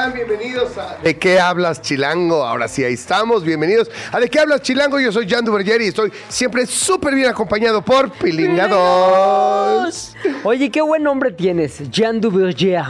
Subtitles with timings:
[0.00, 0.14] Están?
[0.14, 2.44] Bienvenidos a ¿De qué hablas, Chilango?
[2.44, 3.44] Ahora sí, ahí estamos.
[3.44, 4.98] Bienvenidos a ¿De qué hablas, Chilango?
[4.98, 10.16] Yo soy Jan Duverger y estoy siempre súper bien acompañado por Pilinga 2.
[10.44, 12.84] Oye, qué buen nombre tienes, Jean Duverger.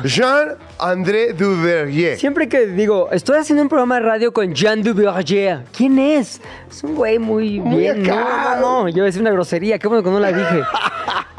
[0.81, 2.19] Jean-André Duverger.
[2.19, 6.41] Siempre que digo, estoy haciendo un programa de radio con Jean Duverger, ¿quién es?
[6.71, 8.03] Es un güey muy, Muy bien.
[8.03, 8.57] acá.
[8.61, 10.63] No, no, no, yo iba a decir una grosería, qué bueno que no la dije.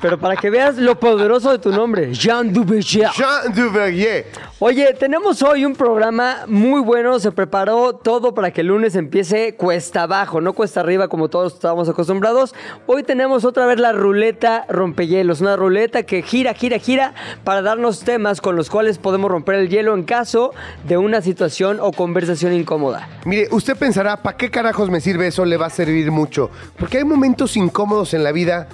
[0.01, 3.09] Pero para que veas lo poderoso de tu nombre, Jean Duverger.
[3.15, 4.25] Jean Duverger.
[4.57, 7.19] Oye, tenemos hoy un programa muy bueno.
[7.19, 11.53] Se preparó todo para que el lunes empiece cuesta abajo, no cuesta arriba como todos
[11.53, 12.55] estábamos acostumbrados.
[12.87, 17.99] Hoy tenemos otra vez la ruleta rompehielos, una ruleta que gira, gira, gira para darnos
[17.99, 20.53] temas con los cuales podemos romper el hielo en caso
[20.87, 23.07] de una situación o conversación incómoda.
[23.25, 25.45] Mire, usted pensará, ¿para qué carajos me sirve eso?
[25.45, 26.51] Le va a servir mucho.
[26.77, 28.67] Porque hay momentos incómodos en la vida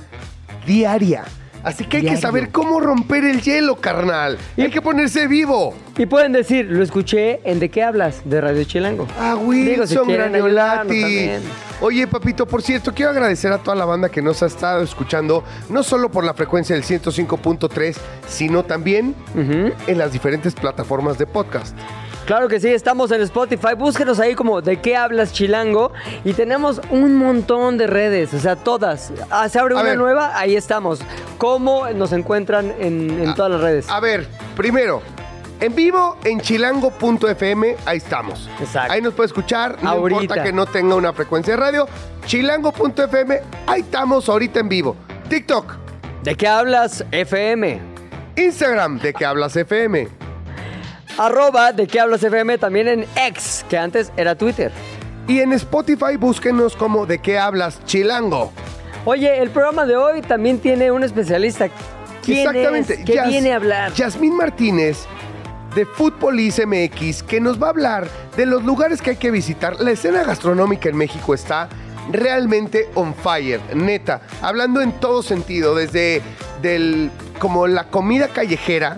[0.66, 1.24] diaria.
[1.68, 4.38] Así que hay que saber cómo romper el hielo, carnal.
[4.58, 5.76] Hay que ponerse vivo.
[5.98, 8.22] Y pueden decir, lo escuché en ¿De qué hablas?
[8.24, 9.06] De Radio Chilango.
[9.20, 11.30] Ah, si Wilson ayudarnos Graniolati.
[11.82, 15.44] Oye, papito, por cierto, quiero agradecer a toda la banda que nos ha estado escuchando,
[15.70, 17.98] no solo por la frecuencia del 105.3,
[18.30, 21.76] sino también en las diferentes plataformas de podcast.
[22.28, 23.74] Claro que sí, estamos en Spotify.
[23.78, 25.94] Búsquenos ahí como de qué hablas chilango.
[26.26, 29.14] Y tenemos un montón de redes, o sea, todas.
[29.32, 29.98] Ah, se abre A una ver.
[29.98, 31.00] nueva, ahí estamos.
[31.38, 33.90] ¿Cómo nos encuentran en, en todas las redes?
[33.90, 35.02] A ver, primero,
[35.62, 38.50] en vivo en chilango.fm, ahí estamos.
[38.60, 38.92] Exacto.
[38.92, 40.22] Ahí nos puede escuchar, no Ahorita.
[40.24, 41.88] importa que no tenga una frecuencia de radio.
[42.26, 44.98] Chilango.fm, ahí estamos ahorita en vivo.
[45.30, 45.76] TikTok,
[46.24, 47.80] ¿De qué hablas FM?
[48.36, 50.10] Instagram, de que hablas FM.
[51.18, 54.72] Arroba de qué hablas FM también en X, que antes era Twitter.
[55.28, 58.52] Y en Spotify búsquenos como de qué hablas Chilango.
[59.06, 61.70] Oye, el programa de hoy también tiene un especialista.
[62.24, 62.94] ¿Quién Exactamente.
[62.96, 63.06] es?
[63.06, 63.94] ¿Qué Yas- viene a hablar?
[63.94, 65.06] Yasmín Martínez
[65.76, 69.80] de Fútbolis MX que nos va a hablar de los lugares que hay que visitar.
[69.80, 71.68] La escena gastronómica en México está
[72.12, 74.22] realmente on fire, neta.
[74.42, 76.22] Hablando en todo sentido, desde
[76.62, 78.98] del, como la comida callejera,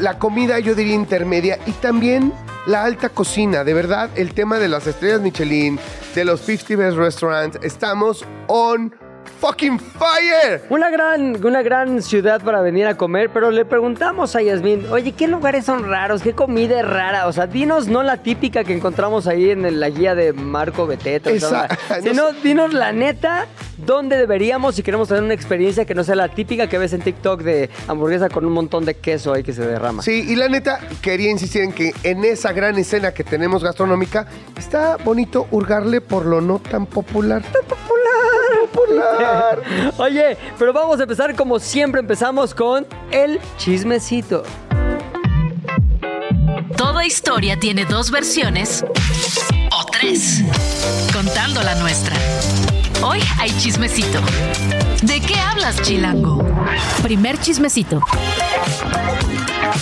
[0.00, 2.32] la comida yo diría intermedia y también
[2.66, 5.78] la alta cocina, de verdad, el tema de las estrellas Michelin,
[6.14, 8.94] de los 50 Best Restaurants, estamos on
[9.40, 10.62] fucking fire.
[10.70, 15.12] Una gran, una gran ciudad para venir a comer, pero le preguntamos a Yasmín, oye,
[15.12, 16.22] ¿qué lugares son raros?
[16.22, 17.26] ¿Qué comida es rara?
[17.26, 21.30] O sea, dinos no la típica que encontramos ahí en la guía de Marco Beteta,
[21.30, 21.68] Esa-
[22.02, 23.46] sino no dinos la neta,
[23.76, 27.02] ¿dónde deberíamos si queremos tener una experiencia que no sea la típica que ves en
[27.02, 30.02] TikTok de hamburguesa con un montón de queso ahí que se derrama?
[30.02, 34.26] Sí, y la neta, quería insistir en que en esa gran escena que tenemos gastronómica,
[34.56, 37.42] está bonito hurgarle por lo no tan popular.
[37.42, 38.03] Tan popular,
[38.70, 39.62] popular.
[39.98, 44.42] Oye, pero vamos a empezar como siempre empezamos con el chismecito.
[46.76, 48.84] Toda historia tiene dos versiones
[49.70, 50.42] o tres,
[51.12, 52.16] contando la nuestra.
[53.02, 54.20] Hoy hay chismecito.
[55.02, 56.42] ¿De qué hablas, Chilango?
[57.02, 58.00] Primer chismecito.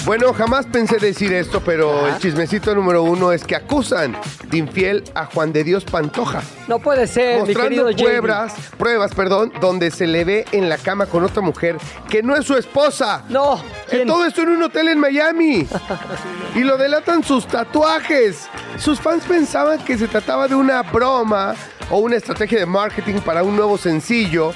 [0.04, 4.16] Bueno, jamás pensé decir esto, pero el chismecito número uno es que acusan
[4.50, 6.42] de infiel a Juan de Dios Pantoja.
[6.66, 8.20] No puede ser, mi querido mostrando Jamie.
[8.20, 11.76] pruebas, pruebas, perdón, donde se le ve en la cama con otra mujer
[12.10, 13.22] que no es su esposa.
[13.28, 14.08] No, ¿quién?
[14.08, 15.68] Todo esto en un hotel en Miami.
[16.56, 18.48] y lo delatan sus tatuajes.
[18.78, 21.54] Sus fans pensaban que se trataba de una broma
[21.90, 24.52] o una estrategia de marketing para un nuevo sencillo.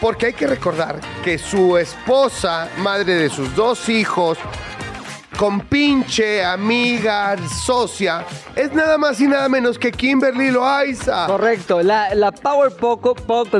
[0.00, 4.38] Porque hay que recordar que su esposa, madre de sus dos hijos,
[5.36, 8.24] compinche, amiga, socia,
[8.54, 11.26] es nada más y nada menos que Kimberly Loaiza.
[11.26, 13.58] Correcto, la, la Power Poco, poco.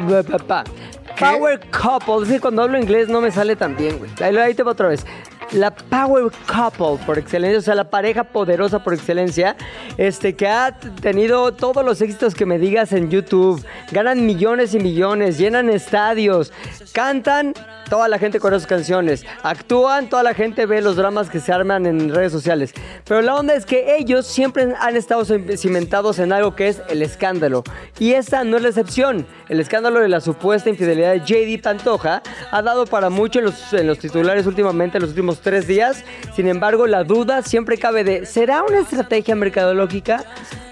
[1.20, 4.10] Power Couple, es que cuando hablo inglés no me sale tan bien, güey.
[4.22, 5.04] Ahí, ahí te va otra vez.
[5.52, 9.54] La Power Couple por excelencia, o sea, la pareja poderosa por excelencia,
[9.98, 10.72] este, que ha
[11.02, 13.62] tenido todos los éxitos que me digas en YouTube.
[13.92, 16.52] Ganan millones y millones, llenan estadios,
[16.92, 17.52] cantan
[17.90, 21.52] toda la gente conoce sus canciones, actúan, toda la gente ve los dramas que se
[21.52, 22.72] arman en redes sociales.
[23.04, 27.02] Pero la onda es que ellos siempre han estado cimentados en algo que es el
[27.02, 27.64] escándalo.
[27.98, 29.26] Y esta no es la excepción.
[29.48, 33.72] El escándalo de la supuesta infidelidad de JD Pantoja ha dado para mucho en los,
[33.72, 36.04] en los titulares últimamente, en los últimos tres días.
[36.36, 40.24] Sin embargo, la duda siempre cabe de, ¿será una estrategia mercadológica?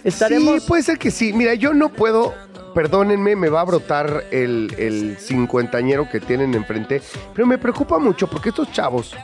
[0.04, 0.62] Estaremos...
[0.62, 1.32] Sí, puede ser que sí.
[1.32, 2.34] Mira, yo no puedo,
[2.78, 7.02] perdónenme, me va a brotar el, el cincuentañero que tienen enfrente,
[7.34, 9.16] pero me preocupa mucho porque estos chavos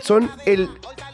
[0.00, 0.68] son el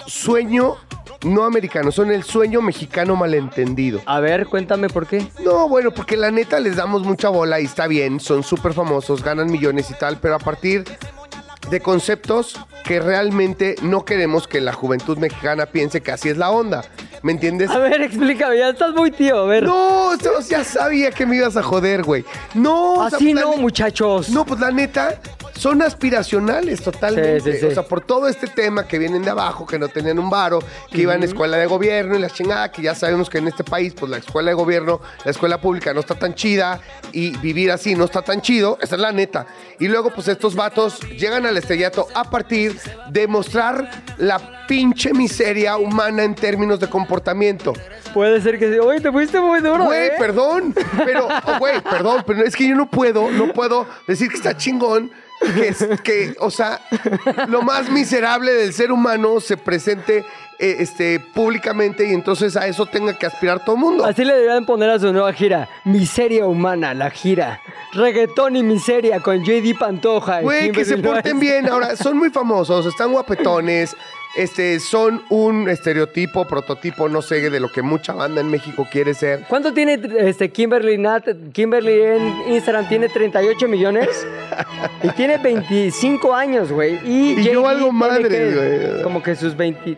[0.06, 0.76] sueño
[1.24, 4.02] no americano, son el sueño mexicano malentendido.
[4.04, 5.26] A ver, cuéntame por qué.
[5.42, 9.22] No, bueno, porque la neta les damos mucha bola y está bien, son súper famosos,
[9.22, 10.84] ganan millones y tal, pero a partir
[11.70, 16.50] de conceptos que realmente no queremos que la juventud mexicana piense que así es la
[16.50, 16.84] onda.
[17.22, 17.70] ¿Me entiendes?
[17.70, 19.64] A ver, explícame, ya estás muy tío, a ver.
[19.64, 20.12] No,
[20.48, 22.24] ya sabía que me ibas a joder, güey.
[22.54, 24.28] No, o sea, Así no, muchachos.
[24.28, 25.20] No, pues la neta,
[25.56, 27.40] son aspiracionales totalmente.
[27.40, 27.66] Sí, sí, sí.
[27.66, 30.60] O sea, por todo este tema que vienen de abajo, que no tenían un varo,
[30.90, 33.64] que iban a escuela de gobierno y la chingada, que ya sabemos que en este
[33.64, 36.80] país, pues la escuela de gobierno, la escuela pública no está tan chida
[37.12, 38.78] y vivir así no está tan chido.
[38.80, 39.46] Esa es la neta.
[39.78, 42.76] Y luego, pues estos vatos llegan al estrellato a partir
[43.10, 47.72] de mostrar la pinche miseria humana en términos de comportamiento.
[48.12, 48.78] Puede ser que sí.
[48.78, 50.12] Oye, te fuiste muy duro, Güey, ¿eh?
[50.18, 50.74] perdón,
[51.04, 54.56] pero, oh, güey, perdón, pero es que yo no puedo, no puedo decir que está
[54.56, 55.10] chingón,
[55.54, 56.80] que, es- que o sea,
[57.48, 60.24] lo más miserable del ser humano se presente
[60.58, 64.04] eh, este, públicamente y entonces a eso tenga que aspirar todo el mundo.
[64.06, 65.68] Así le deberían poner a su nueva gira.
[65.84, 67.60] Miseria humana, la gira.
[67.92, 70.40] Reggaetón y miseria con JD Pantoja.
[70.40, 71.68] y Güey, que se porten bien.
[71.68, 73.94] Ahora, son muy famosos, están guapetones.
[74.36, 79.14] Este, son un estereotipo, prototipo, no sé, de lo que mucha banda en México quiere
[79.14, 79.40] ser.
[79.48, 81.24] ¿Cuánto tiene este Kimberly Nat?
[81.52, 84.26] Kimberly en Instagram tiene 38 millones
[85.02, 86.98] y tiene 25 años, güey.
[87.04, 88.54] Y, Y yo madres, que-
[88.90, 89.02] güey.
[89.02, 89.96] Como que sus 20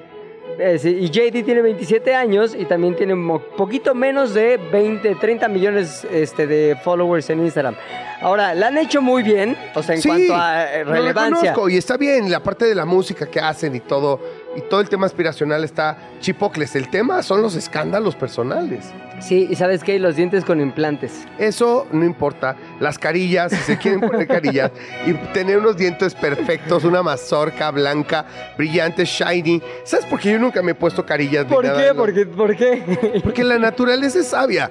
[0.58, 5.14] eh, sí, y JD tiene 27 años y también tiene mo- poquito menos de 20,
[5.16, 7.74] 30 millones este, de followers en Instagram.
[8.20, 11.36] Ahora, la han hecho muy bien, o sea, en Sí, cuanto a eh, lo relevancia.
[11.50, 14.20] reconozco, y está bien, la parte de la música que hacen y todo,
[14.58, 16.74] y todo el tema aspiracional está chipocles.
[16.76, 18.86] El tema son los escándalos personales.
[19.20, 21.26] Sí, y sabes qué, los dientes con implantes.
[21.38, 22.54] Eso no importa.
[22.78, 24.70] Las carillas, si se quieren poner carillas,
[25.06, 28.24] y tener unos dientes perfectos, una mazorca blanca,
[28.56, 29.60] brillante, shiny.
[29.84, 31.46] ¿Sabes por qué yo nunca me he puesto carillas?
[31.46, 31.88] ni ¿Por nada qué?
[31.88, 32.26] lo- ¿Por qué?
[32.26, 33.20] ¿Por qué?
[33.24, 34.70] Porque la naturaleza es sabia.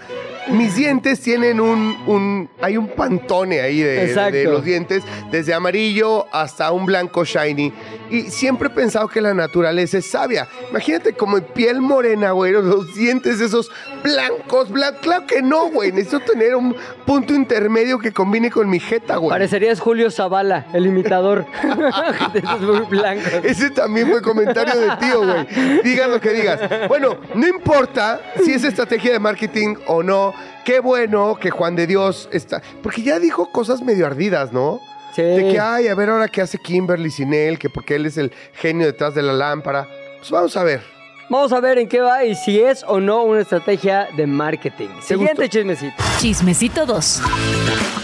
[0.50, 6.26] Mis dientes tienen un, un- hay un pantone ahí de, de los dientes, desde amarillo
[6.32, 7.74] hasta un blanco shiny.
[8.10, 10.48] Y siempre he pensado que la naturaleza es sabia.
[10.70, 13.72] Imagínate como en piel morena, güey, los dientes esos
[14.04, 15.02] blancos, blancos.
[15.02, 15.92] Claro que no, güey.
[15.92, 16.76] Necesito tener un
[17.06, 19.30] punto intermedio que combine con mi jeta, güey.
[19.30, 21.46] Parecerías Julio Zavala, el imitador.
[22.34, 23.34] de esos muy blancos.
[23.44, 25.82] Ese también fue comentario de tío, güey.
[25.84, 26.60] Digas lo que digas.
[26.88, 30.34] Bueno, no importa si es estrategia de marketing o no.
[30.66, 32.62] Qué bueno que Juan de Dios está.
[32.84, 34.82] Porque ya dijo cosas medio ardidas, ¿no?
[35.18, 35.24] Sí.
[35.24, 38.20] De que, ay, a ver ahora qué hace Kimberly sin él, que porque él es
[38.20, 39.88] el genio detrás de la lámpara.
[40.20, 40.82] Pues vamos a ver.
[41.28, 44.90] Vamos a ver en qué va y si es o no una estrategia de marketing.
[45.02, 45.58] Siguiente gustó?
[45.58, 46.04] chismecito.
[46.20, 47.22] Chismecito 2.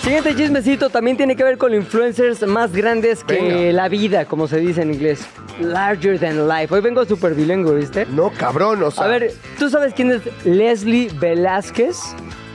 [0.01, 3.73] Siguiente chismecito también tiene que ver con influencers más grandes que Venga.
[3.73, 5.21] la vida, como se dice en inglés.
[5.61, 6.73] Larger than life.
[6.73, 8.07] Hoy vengo súper bilingüe, ¿viste?
[8.07, 9.03] No, cabrón, o sea.
[9.03, 11.99] A ver, ¿tú sabes quién es Leslie Velázquez?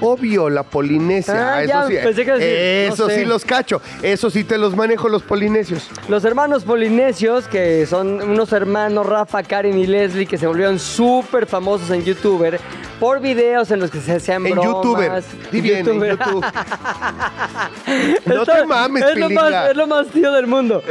[0.01, 1.55] Obvio, la Polinesia.
[1.55, 1.95] Ah, eso ya, sí.
[2.03, 2.37] pensé que no
[2.95, 3.17] eso sé.
[3.17, 3.81] sí los cacho.
[4.03, 5.91] Eso sí te los manejo los polinesios.
[6.09, 11.47] Los hermanos polinesios, que son unos hermanos, Rafa, Karen y Leslie, que se volvieron súper
[11.47, 12.61] famosos en YouTuber
[13.01, 14.73] por videos en los que se hacían En bromas.
[14.73, 15.23] YouTuber.
[15.53, 16.01] Di bien, en.
[16.01, 16.45] YouTube.
[18.27, 20.83] No Esto te mames, es lo, más, es lo más tío del mundo.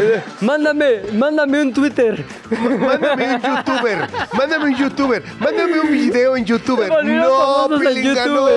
[0.41, 2.23] Mándame, mándame un Twitter.
[2.49, 6.89] Mándame un youtuber, mándame un youtuber, mándame un video en youtuber.
[7.05, 8.47] No, Pilinga, no,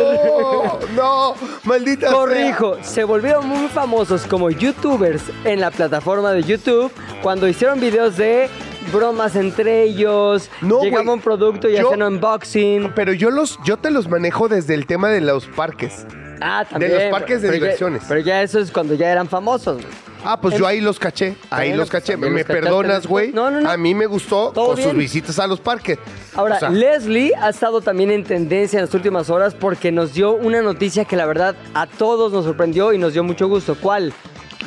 [0.96, 2.16] no, maldita sea.
[2.16, 6.90] Corrijo, se volvieron muy famosos como youtubers en la plataforma de YouTube
[7.22, 8.48] cuando hicieron videos de
[8.92, 12.92] bromas entre ellos, No, llegaba un producto y Yo- hacían unboxing.
[12.94, 16.06] Pero yo los, yo te los manejo desde el tema de los parques.
[16.40, 16.92] Ah, también.
[16.94, 18.02] los parques de pero ya- diversiones.
[18.08, 19.76] pero ya eso es cuando ya eran famosos.
[19.76, 19.88] güey.
[20.22, 22.16] Ah, pues yo ahí los caché, ahí los caché.
[22.16, 23.32] ¿Me los perdonas, güey?
[23.32, 23.70] No, no, no.
[23.70, 25.98] A mí me gustó con sus visitas a los parques.
[26.34, 30.12] Ahora, O sea, Leslie ha estado también en tendencia en las últimas horas porque nos
[30.12, 33.74] dio una noticia que la verdad a todos nos sorprendió y nos dio mucho gusto.
[33.80, 34.12] ¿Cuál?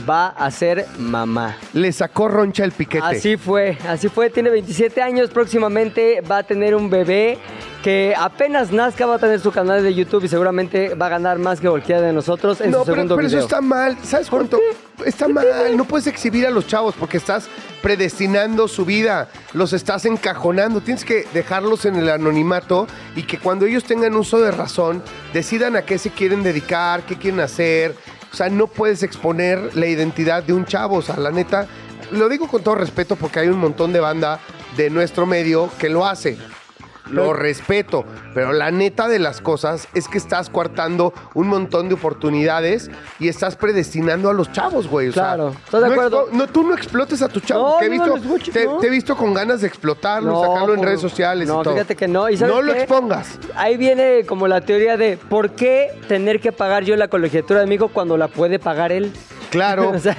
[0.09, 1.57] Va a ser mamá.
[1.73, 3.05] le sacó roncha el piquete.
[3.05, 7.39] Así fue, así fue, tiene 27 años, próximamente va a tener un bebé
[7.83, 11.37] que apenas nazca va a tener su canal de YouTube y seguramente va a ganar
[11.37, 13.97] más que cualquiera de nosotros en no, su pero, segundo pero eso está mal.
[14.03, 14.59] ¿Sabes ¿Por cuánto?
[15.05, 15.45] Está mal.
[15.75, 17.49] No puedes exhibir a los chavos porque estás
[17.81, 19.27] predestinando su vida.
[19.51, 20.79] Los estás encajonando.
[20.79, 25.75] Tienes que dejarlos en el anonimato y que cuando ellos tengan uso de razón, decidan
[25.75, 27.95] a qué se quieren dedicar, qué quieren hacer.
[28.33, 30.97] O sea, no puedes exponer la identidad de un chavo.
[30.97, 31.67] O sea, la neta,
[32.11, 34.39] lo digo con todo respeto porque hay un montón de banda
[34.75, 36.37] de nuestro medio que lo hace.
[37.11, 41.95] Lo respeto, pero la neta de las cosas es que estás coartando un montón de
[41.95, 45.09] oportunidades y estás predestinando a los chavos, güey.
[45.09, 46.27] O sea, Claro, de no acuerdo.
[46.27, 47.73] expo- No, tú no explotes a tus chavos.
[47.73, 48.77] No, te, he visto, los escucho, te, no.
[48.77, 51.73] te he visto con ganas de explotarlo, sacarlo en por- redes sociales no, y todo.
[51.73, 52.29] fíjate que no.
[52.29, 52.79] ¿Y sabes no lo qué?
[52.79, 53.37] expongas.
[53.55, 57.67] Ahí viene como la teoría de por qué tener que pagar yo la colegiatura de
[57.67, 59.11] mi hijo cuando la puede pagar él.
[59.53, 59.89] Claro.
[59.95, 60.15] o sea,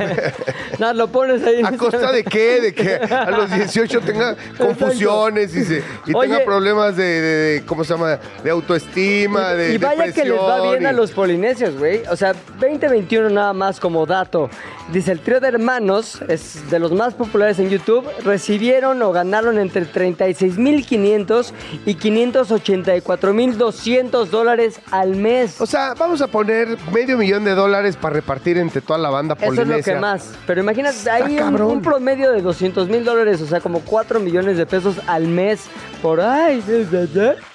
[0.78, 1.60] nada, lo pones ahí.
[1.62, 2.60] ¿A costa de qué?
[2.60, 6.28] De que a los 18 tenga confusiones y, se, y Oye.
[6.30, 7.20] tenga problemas de, de-
[7.60, 8.18] de- ¿cómo se llama?
[8.42, 12.02] De autoestima, de y vaya que les va bien a y- los polinesios, güey.
[12.10, 14.48] O sea, 2021 nada más como dato.
[14.92, 18.06] Dice, el trío de hermanos es de los más populares en YouTube.
[18.22, 21.52] Recibieron o ganaron entre 36.500
[21.86, 25.58] y 584.200 dólares al mes.
[25.60, 29.23] O sea, vamos a poner medio millón de dólares para repartir entre toda la banda
[29.40, 30.32] Eso es lo que más.
[30.46, 34.66] Pero imagínate, hay un, promedio de 200 mil dólares, o sea, como 4 millones de
[34.66, 35.66] pesos al mes
[36.02, 36.62] por ahí.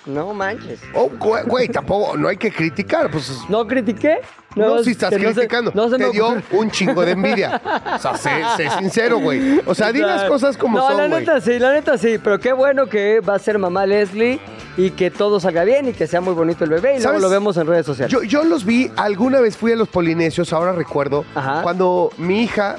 [0.05, 0.79] No manches.
[0.93, 3.31] Oh, güey, güey, tampoco, no hay que criticar, pues...
[3.49, 4.19] ¿No critiqué?
[4.55, 6.43] No, si estás que no se- criticando, no se me te dio ocurre.
[6.51, 7.61] un chingo de envidia.
[7.95, 9.61] O sea, sé, sé sincero, güey.
[9.65, 12.39] O sea, di las cosas como no, son, la neta sí, la neta sí, pero
[12.39, 14.39] qué bueno que va a ser mamá Leslie
[14.77, 17.29] y que todo salga bien y que sea muy bonito el bebé y luego lo
[17.29, 18.11] vemos en redes sociales.
[18.11, 21.61] Yo, yo los vi, alguna vez fui a los polinesios, ahora recuerdo, Ajá.
[21.61, 22.77] cuando mi hija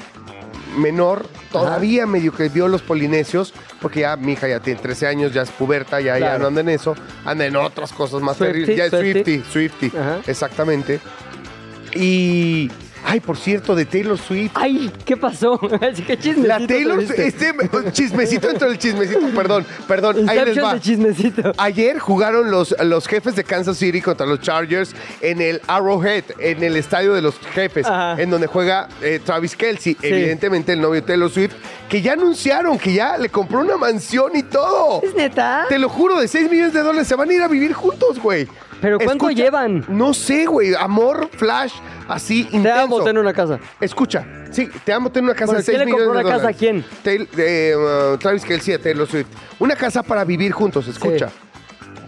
[0.77, 5.33] menor todavía medio que vio los polinesios, porque ya mi hija ya tiene 13 años,
[5.33, 8.75] ya es puberta, ya, ya no anda en eso, anda en otras cosas más terribles.
[8.77, 8.91] Ya es.
[8.91, 10.19] Swifty, Swifty, Ajá.
[10.27, 10.99] exactamente.
[11.95, 12.71] Y,
[13.05, 14.51] ay, por cierto, de Taylor Swift.
[14.55, 15.59] Ay, ¿qué pasó?
[15.81, 16.47] Así que chismecito.
[16.47, 20.73] La Taylor, este chismecito dentro del chismecito, perdón, perdón, ahí les va.
[20.75, 21.51] de chismecito.
[21.57, 26.63] Ayer jugaron los, los jefes de Kansas City contra los Chargers en el Arrowhead, en
[26.63, 28.21] el estadio de los jefes, Ajá.
[28.21, 31.53] en donde juega eh, Travis Kelsey, evidentemente el novio de Taylor Swift,
[31.89, 35.01] que ya anunciaron que ya le compró una mansión y todo.
[35.03, 35.65] ¿Es neta?
[35.67, 38.19] Te lo juro, de 6 millones de dólares se van a ir a vivir juntos,
[38.19, 38.47] güey.
[38.81, 39.85] ¿Pero cuánto llevan?
[39.87, 40.73] No sé, güey.
[40.73, 41.73] Amor, flash,
[42.07, 42.63] así intenso.
[42.63, 43.59] Te amo tener una casa.
[43.79, 46.23] Escucha, sí, te amo tener una casa Bueno, de 6 ¿quién le millones compró de
[46.23, 46.57] la casa a dólares.
[46.59, 46.85] quién?
[47.03, 49.27] Taylor- eh, uh, Travis Kelsey a Taylor Swift.
[49.59, 51.29] Una casa para vivir juntos, escucha.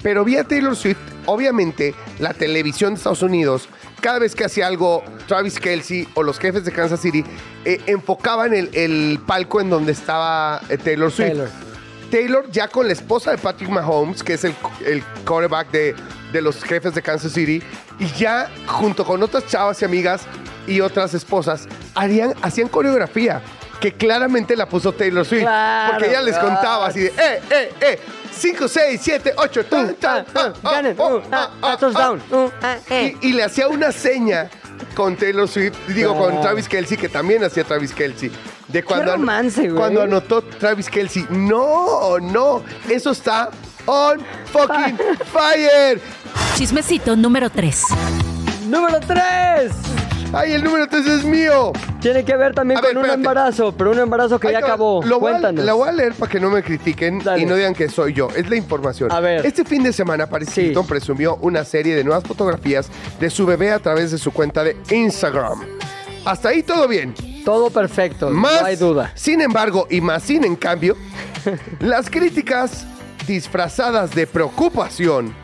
[0.01, 3.69] Pero vi a Taylor Swift, obviamente, la televisión de Estados Unidos,
[4.01, 7.23] cada vez que hacía algo Travis Kelsey o los jefes de Kansas City,
[7.63, 11.27] eh, enfocaban el, el palco en donde estaba eh, Taylor Swift.
[11.29, 11.49] Taylor.
[12.11, 14.53] Taylor ya con la esposa de Patrick Mahomes, que es el,
[14.85, 15.95] el quarterback de,
[16.33, 17.63] de los jefes de Kansas City,
[17.99, 20.23] y ya junto con otras chavas y amigas
[20.67, 23.41] y otras esposas, harían, hacían coreografía
[23.79, 25.41] que claramente la puso Taylor Swift.
[25.41, 27.99] Claro, porque ella les contaba así de, eh, eh, eh,
[28.31, 30.95] 5, 6, 7, 8, tan, tan, ah, ah, Ganen.
[30.97, 32.21] oh, Uh, ah, ah, ah, touchdown.
[32.31, 33.15] Uh, ah, eh.
[33.21, 34.49] y, le hacía una seña
[34.95, 36.39] con Taylor Swift, digo, con.
[36.41, 38.31] Travis Kelsey, que también hacía Travis Kelsey.
[38.69, 39.75] De cuando, an- romance, güey.
[39.75, 41.27] cuando anotó Travis Kelsey.
[41.29, 43.49] No, no, eso está
[43.85, 44.97] on fucking
[45.31, 45.99] fire.
[46.55, 47.83] Chismecito número 3.
[48.67, 49.21] Número 3.
[50.35, 51.71] Ay, el número 3 es mío.
[52.01, 53.19] Tiene que ver también A con ver, un espérate.
[53.21, 54.69] embarazo, pero un embarazo que Ahí ya te va.
[54.69, 55.03] acabó.
[55.03, 55.63] Lo voy, a, Cuéntanos.
[55.65, 57.41] la voy a leer para que no me critiquen Dale.
[57.41, 58.29] y no digan que soy yo.
[58.35, 59.11] Es la información.
[59.11, 59.45] A ver.
[59.45, 60.61] Este fin de semana Paris Sí.
[60.61, 64.63] Hilton presumió una serie de nuevas fotografías de su bebé a través de su cuenta
[64.63, 65.61] de Instagram.
[66.25, 67.13] Hasta ahí todo bien.
[67.45, 69.11] Todo perfecto, Más, no hay duda.
[69.15, 70.95] sin embargo, y más sin en cambio,
[71.81, 72.85] las críticas
[73.27, 75.35] disfrazadas de preocupación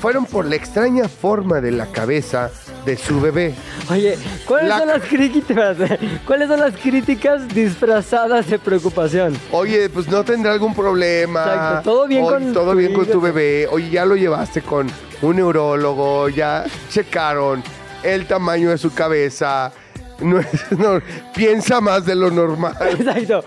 [0.00, 2.50] fueron por la extraña forma de la cabeza
[2.84, 3.54] de su bebé.
[3.90, 5.76] Oye, ¿cuáles La- son las críticas?
[6.26, 9.36] ¿Cuáles son las críticas disfrazadas de preocupación?
[9.52, 11.40] Oye, pues no tendrá algún problema.
[11.44, 13.66] Exacto, todo bien Oye, con todo tu bien con tu bebé.
[13.70, 14.86] Oye, ya lo llevaste con
[15.22, 17.62] un neurólogo, ya checaron
[18.02, 19.72] el tamaño de su cabeza.
[20.20, 20.40] No,
[21.34, 22.74] piensa más de lo normal.
[22.98, 23.44] Exacto.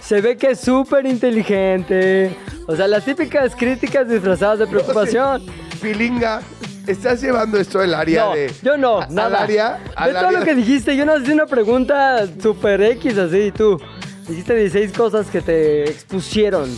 [0.00, 2.34] Se ve que es súper inteligente.
[2.66, 5.44] O sea, las típicas críticas disfrazadas de preocupación.
[5.84, 6.40] Pilinga,
[6.86, 8.50] estás llevando esto del área No, de.
[8.62, 9.36] yo no, a- nada.
[9.36, 9.68] Al área.
[9.74, 13.52] de al todo área- lo que dijiste, yo no hice una pregunta súper X así,
[13.52, 13.78] tú.
[14.26, 16.74] Dijiste 16 cosas que te expusieron.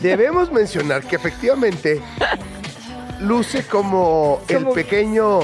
[0.00, 2.00] Debemos mencionar que efectivamente
[3.20, 5.40] luce como el pequeño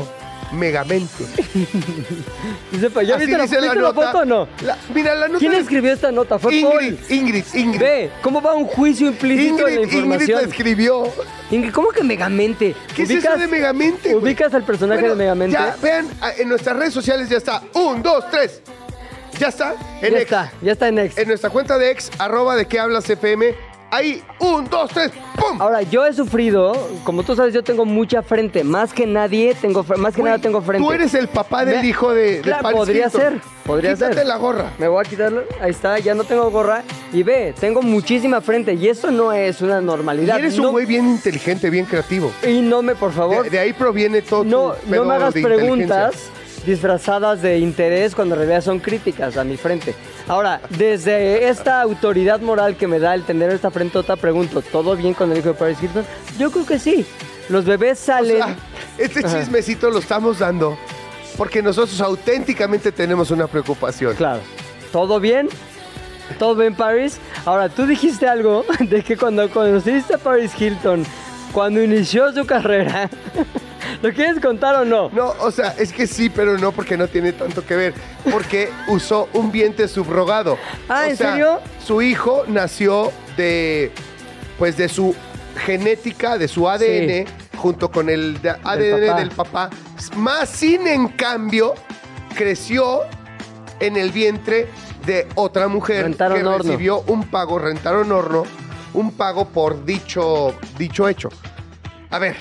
[0.52, 1.24] Megamente.
[2.72, 4.48] Dice, ¿ya viste, la, dice la foto o no?
[4.62, 6.38] La- mira, la nota ¿Quién de- escribió esta nota?
[6.38, 6.98] Fue Ingrid, Paul.
[7.10, 7.80] Ingrid, Ingrid.
[7.80, 10.42] Ve, ¿cómo va un juicio implícito en la Ingrid, Ingrid información?
[10.42, 11.12] la escribió.
[11.50, 12.74] Ingrid, ¿cómo que Megamente?
[12.94, 14.10] ¿Qué es eso de Megamente?
[14.12, 14.22] güey?
[14.24, 15.52] ¿Ubicas al personaje Bueno, de Megamente?
[15.56, 17.62] Ya, vean, en nuestras redes sociales ya está.
[17.74, 18.60] Un, dos, tres.
[19.38, 19.74] Ya está.
[20.00, 20.20] En ya ex.
[20.22, 21.18] está, ya está en ex.
[21.18, 23.54] En nuestra cuenta de ex, arroba de qué hablas FM.
[23.90, 25.60] Ahí, un, dos, tres, ¡pum!
[25.62, 26.74] Ahora, yo he sufrido,
[27.04, 28.64] como tú sabes, yo tengo mucha frente.
[28.64, 30.84] Más que nadie, tengo más que Güey, nada tengo frente.
[30.86, 33.20] Tú eres el papá del hijo de, de Claro, Paris podría Hilton.
[33.20, 34.26] ser, podría Quítate ser.
[34.26, 34.72] la gorra.
[34.78, 35.44] Me voy a quitarlo.
[35.60, 36.82] Ahí está, ya no tengo gorra.
[37.12, 38.74] Y ve, tengo muchísima frente.
[38.74, 40.38] Y eso no es una Y normalidad.
[40.38, 42.32] eres no, un güey bien inteligente, bien creativo.
[42.46, 45.14] Y no me, por favor, De, de ahí proviene todo no, tu no pedo me
[45.14, 46.30] hagas de preguntas.
[46.66, 49.94] Disfrazadas de interés cuando en realidad son críticas a mi frente.
[50.28, 55.14] Ahora, desde esta autoridad moral que me da el tener esta frentota, pregunto, ¿todo bien
[55.14, 56.04] con el hijo de Paris Hilton?
[56.38, 57.06] Yo creo que sí.
[57.48, 58.36] Los bebés O salen...
[58.38, 58.56] sea,
[58.98, 59.38] este Ajá.
[59.38, 60.76] chismecito lo estamos dando
[61.36, 64.14] porque nosotros auténticamente tenemos una preocupación.
[64.16, 64.40] Claro.
[64.90, 65.48] ¿Todo bien?
[66.38, 67.18] ¿Todo bien, Paris?
[67.44, 71.04] Ahora, tú dijiste algo de que cuando conociste a Paris Hilton,
[71.52, 73.08] cuando inició su carrera,
[74.06, 75.10] ¿lo quieres contar o no?
[75.10, 77.94] No, o sea, es que sí, pero no porque no tiene tanto que ver.
[78.30, 80.58] Porque usó un vientre subrogado.
[80.88, 81.60] Ah, O ¿en sea, serio?
[81.84, 83.90] Su hijo nació de,
[84.58, 85.14] pues, de su
[85.64, 87.24] genética, de su ADN,
[87.56, 89.18] junto con el de- ADN papá.
[89.18, 89.70] del papá.
[90.16, 91.74] Más sin en cambio,
[92.34, 93.00] creció
[93.80, 94.68] en el vientre
[95.06, 96.58] de otra mujer Rentaron que horno.
[96.62, 98.44] recibió un pago, rentaron horno,
[98.94, 101.28] un pago por dicho, dicho hecho.
[102.10, 102.36] A ver,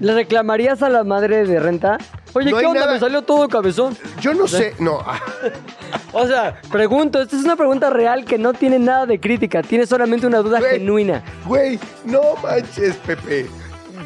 [0.00, 1.98] ¿Le reclamarías a la madre de renta?
[2.34, 2.80] Oye, No ¿qué hay onda?
[2.80, 3.96] nada- Me salió todo cabezón.
[4.20, 5.18] yo no sé, no, ah,
[6.12, 9.86] O sea, pregunto, esta es una pregunta real que no tiene nada de crítica, tiene
[9.86, 10.72] solamente una duda Güey.
[10.78, 11.22] genuina.
[11.46, 13.46] güey, no manches, Pepe.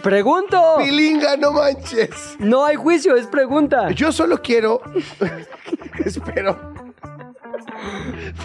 [0.03, 0.77] Pregunto.
[0.79, 2.37] Pilinga, no manches.
[2.39, 3.91] No hay juicio, es pregunta.
[3.91, 4.81] Yo solo quiero.
[6.05, 6.59] espero.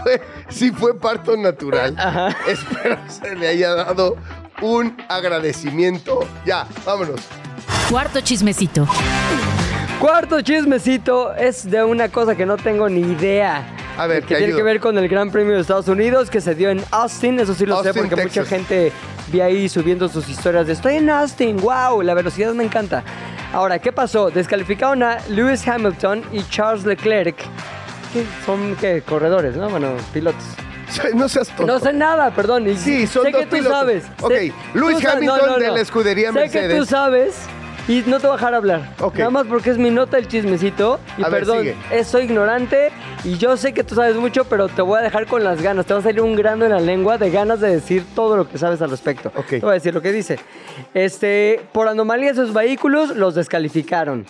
[0.03, 1.95] Fue, sí fue parto natural.
[1.97, 2.35] Ajá.
[2.47, 4.17] Espero se le haya dado
[4.61, 6.27] un agradecimiento.
[6.45, 7.21] Ya, vámonos.
[7.89, 8.87] Cuarto chismecito.
[9.99, 13.65] Cuarto chismecito es de una cosa que no tengo ni idea.
[13.97, 14.57] A ver, que te tiene ayudo.
[14.57, 17.39] que ver con el Gran Premio de Estados Unidos que se dio en Austin.
[17.39, 18.91] Eso sí lo sé porque mucha gente
[19.27, 23.03] vi ahí subiendo sus historias de estoy en Austin, wow, la velocidad me encanta.
[23.53, 24.29] Ahora, ¿qué pasó?
[24.29, 27.37] Descalificaron a Lewis Hamilton y Charles Leclerc.
[28.11, 29.01] que son ¿qué?
[29.01, 29.69] corredores, ¿no?
[29.69, 30.43] Bueno, pilotos.
[31.15, 31.65] No seas tonto.
[31.65, 32.67] No sé nada, perdón.
[32.69, 33.77] y Sí, son sé dos que tú pilotos.
[33.79, 34.03] sabes.
[34.21, 34.53] Ok, Sé-
[35.01, 36.73] sa- Hamilton de la escudería sé Mercedes.
[36.73, 37.35] que tú sabes
[37.87, 38.93] y no te voy a dejar hablar.
[38.99, 39.17] Ok.
[39.17, 40.99] Nada más porque es mi nota el chismecito.
[41.17, 42.91] Y A ver, perdón, eh, soy ignorante
[43.23, 45.85] y yo sé que tú sabes mucho, pero te voy a dejar con las ganas.
[45.85, 48.49] Te va a salir un grano en la lengua de ganas de decir todo lo
[48.49, 49.31] que sabes al respecto.
[49.35, 49.47] Ok.
[49.47, 50.39] Te voy a decir lo que dice.
[50.93, 54.25] Este, por anomalía de sus vehículos, los descalificaron.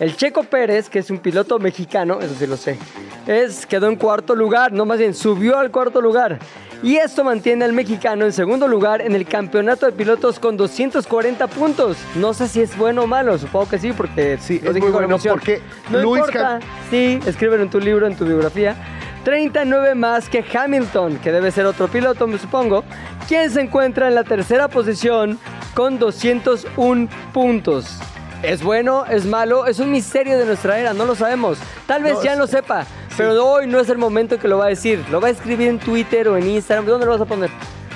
[0.00, 2.78] El Checo Pérez, que es un piloto mexicano, eso sí lo sé,
[3.26, 6.38] es, quedó en cuarto lugar, no más bien subió al cuarto lugar.
[6.80, 11.48] Y esto mantiene al mexicano en segundo lugar en el campeonato de pilotos con 240
[11.48, 11.96] puntos.
[12.14, 15.06] No sé si es bueno o malo, supongo que sí, porque Sí, es muy bueno,
[15.08, 15.34] emoción.
[15.34, 16.60] porque no Lewis importa.
[16.88, 18.76] Sí, escríbelo en tu libro, en tu biografía.
[19.24, 22.84] 39 más que Hamilton, que debe ser otro piloto, me supongo,
[23.26, 25.36] quien se encuentra en la tercera posición
[25.74, 27.98] con 201 puntos.
[28.42, 29.04] ¿Es bueno?
[29.06, 29.66] ¿Es malo?
[29.66, 31.58] Es un misterio de nuestra era, no lo sabemos.
[31.86, 34.58] Tal vez No, ya es- lo sepa, pero hoy no es el momento que lo
[34.58, 35.04] va a decir.
[35.10, 36.86] Lo va a escribir en Twitter o en Instagram.
[36.86, 37.50] ¿Dónde lo vas a poner?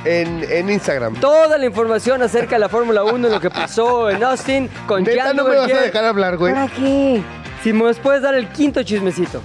[0.05, 1.14] En, en Instagram.
[1.20, 5.05] Toda la información acerca de la Fórmula 1 y lo que pasó en Austin con
[5.05, 6.52] Neta, no me vas a dejar hablar, güey.
[6.52, 7.22] ¿Para qué?
[7.62, 9.40] Si me puedes dar el quinto chismecito.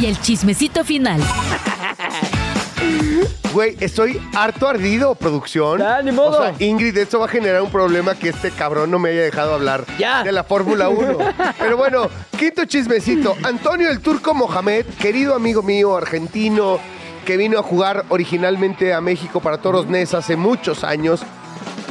[0.00, 1.20] Y el chismecito final.
[3.54, 5.78] Güey, estoy harto ardido, producción.
[5.78, 6.40] Ya, ni modo.
[6.40, 9.22] O sea, Ingrid, esto va a generar un problema que este cabrón no me haya
[9.22, 10.24] dejado hablar Ya.
[10.24, 11.16] de la Fórmula 1.
[11.60, 13.36] Pero bueno, quinto chismecito.
[13.44, 16.80] Antonio el Turco Mohamed, querido amigo mío argentino,
[17.24, 21.22] que vino a jugar originalmente a México para Toros Nes hace muchos años.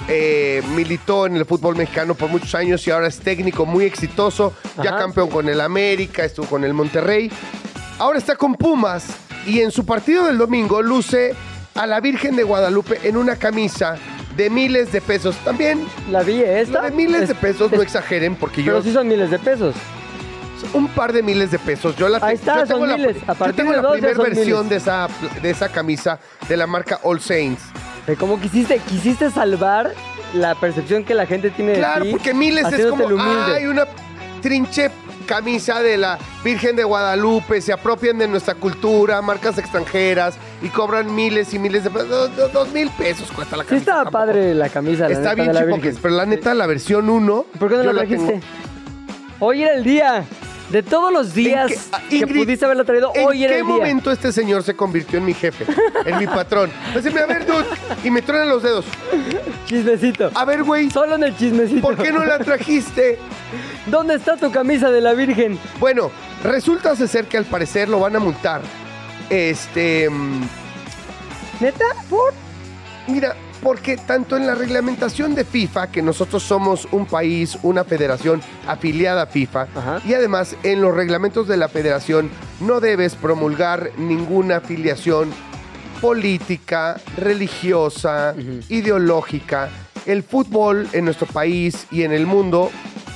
[0.10, 4.52] Eh, militó en el fútbol mexicano por muchos años y ahora es técnico muy exitoso.
[4.84, 4.98] Ya Ajá.
[5.00, 7.32] campeón con el América, estuvo con el Monterrey.
[8.00, 9.06] Ahora está con Pumas
[9.46, 11.34] y en su partido del domingo luce
[11.76, 13.96] a la Virgen de Guadalupe en una camisa
[14.36, 15.36] de miles de pesos.
[15.38, 16.80] También, La vi esta.
[16.80, 19.40] lo de miles Es- de pesos, no exageren, porque Pero yo sí son miles de
[19.40, 19.76] pesos.
[20.74, 21.96] un par de miles de pesos.
[21.98, 23.18] Yo la Ahí está, yo tengo son la, miles.
[23.28, 24.70] A yo tengo de la primera versión miles.
[24.70, 25.08] de esa,
[25.42, 27.62] de esa camisa de la marca All Saints.
[28.08, 29.94] De cómo quisiste, quisiste salvar
[30.34, 32.12] la percepción que la gente tiene Claro, de ti.
[32.12, 33.86] porque miles es como, hay una
[34.42, 34.90] trinche
[35.24, 41.14] camisa de la Virgen de Guadalupe, se apropian de nuestra cultura, marcas extranjeras y cobran
[41.14, 42.10] miles y miles de pesos.
[42.10, 43.82] Dos, dos- dos mil pesos cuesta la Sí camisa.
[43.92, 44.26] estaba tampoco.
[44.26, 45.08] padre la camisa.
[45.10, 47.46] la Está bien chipoques, pero la neta, la versión 1.
[47.60, 48.42] ¿Por qué no la trajiste?
[49.40, 50.24] Hoy era el día.
[50.70, 53.54] De todos los días ¿En qué- ah, que Ingrid, pudiste haberlo traído, ¿En hoy era
[53.54, 53.76] qué el día.
[53.76, 55.66] momento este señor se convirtió en mi jefe?
[56.06, 56.72] En mi patrón.
[56.94, 57.66] Decirme, a ver, dude.
[58.04, 58.86] Y me truenan los dedos.
[59.66, 60.32] Chismecito.
[60.34, 60.90] A ver, güey.
[60.90, 61.82] Solo en el chismecito.
[61.82, 63.20] ¿Por qué no la trajiste?
[63.86, 65.60] ¿Dónde está tu camisa de la Virgen?
[65.80, 66.10] Bueno,
[66.44, 68.62] resulta ser que al parecer lo van a multar.
[69.30, 70.10] Este.
[70.10, 70.42] mm,
[71.60, 71.86] ¿Neta?
[72.10, 72.34] ¿Por?
[73.08, 78.42] Mira, porque tanto en la reglamentación de FIFA, que nosotros somos un país, una federación
[78.68, 80.02] afiliada a FIFA, Ajá.
[80.06, 85.32] y además en los reglamentos de la federación no debes promulgar ninguna afiliación
[86.02, 88.36] política, religiosa,
[88.68, 89.70] ideológica.
[90.06, 92.70] El fútbol en nuestro país y en el mundo,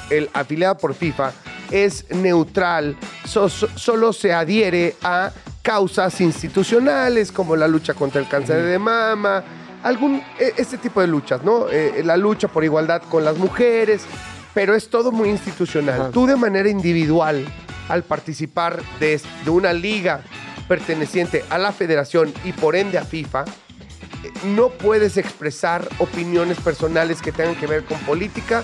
[0.10, 1.34] el afiliado por FIFA,
[1.70, 5.32] es neutral, so- so- solo se adhiere a
[5.62, 9.44] causas institucionales como la lucha contra el cáncer de mama,
[9.88, 11.69] algún e- este tipo de luchas, ¿no?
[11.69, 14.06] Eh, la lucha por igualdad con las mujeres,
[14.54, 16.02] pero es todo muy institucional.
[16.02, 16.12] Ajá.
[16.12, 17.45] Tú de manera individual,
[17.88, 20.21] al participar de, de una liga
[20.67, 27.21] perteneciente a la federación y por ende a FIFA, eh, no puedes expresar opiniones personales
[27.21, 28.63] que tengan que ver con política,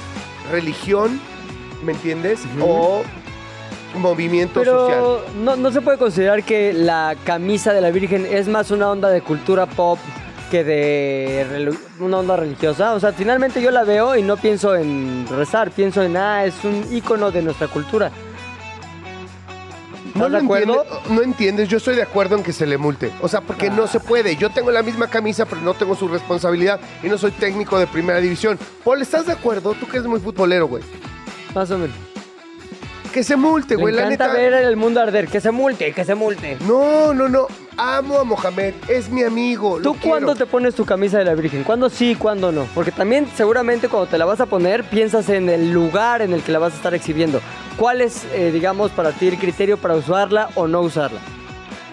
[0.52, 1.22] religión,
[1.86, 2.42] ¿me entiendes?
[2.62, 3.04] O
[3.98, 4.88] movimiento social.
[4.88, 8.90] Pero no, no se puede considerar que la camisa de la Virgen es más una
[8.90, 10.00] onda de cultura pop
[10.54, 12.94] que de una onda religiosa.
[12.94, 16.64] O sea, finalmente yo la veo y no pienso en rezar, pienso en, ah, es
[16.64, 18.12] un ícono de nuestra cultura.
[20.14, 20.86] No, ¿Estás de acuerdo?
[21.10, 23.12] no entiendes, yo estoy de acuerdo en que se le multe.
[23.22, 24.36] O sea, porque no se puede.
[24.36, 27.88] Yo tengo la misma camisa, pero no tengo su responsabilidad y no soy técnico de
[27.88, 28.60] primera división.
[28.84, 29.74] Paul, ¿estás de acuerdo?
[29.74, 30.84] Tú que eres muy futbolero, güey.
[31.56, 31.96] Más o menos.
[33.12, 34.32] Que se multe, Me güey, la neta.
[34.32, 35.28] ver el mundo arder.
[35.28, 36.58] Que se multe, que se multe.
[36.68, 37.48] No, no, no.
[37.78, 38.74] Amo a Mohamed.
[38.88, 39.80] Es mi amigo.
[39.80, 41.64] lo ¿Tú cuándo te pones tu camisa de la Virgen?
[41.64, 42.66] ¿Cuándo sí y cuándo no?
[42.76, 46.44] Porque también seguramente cuando te la vas a poner piensas en el lugar en el
[46.44, 47.42] que la vas a estar exhibiendo.
[47.78, 51.20] ¿Cuál es, eh, digamos, para ti el criterio para usarla o no usarla?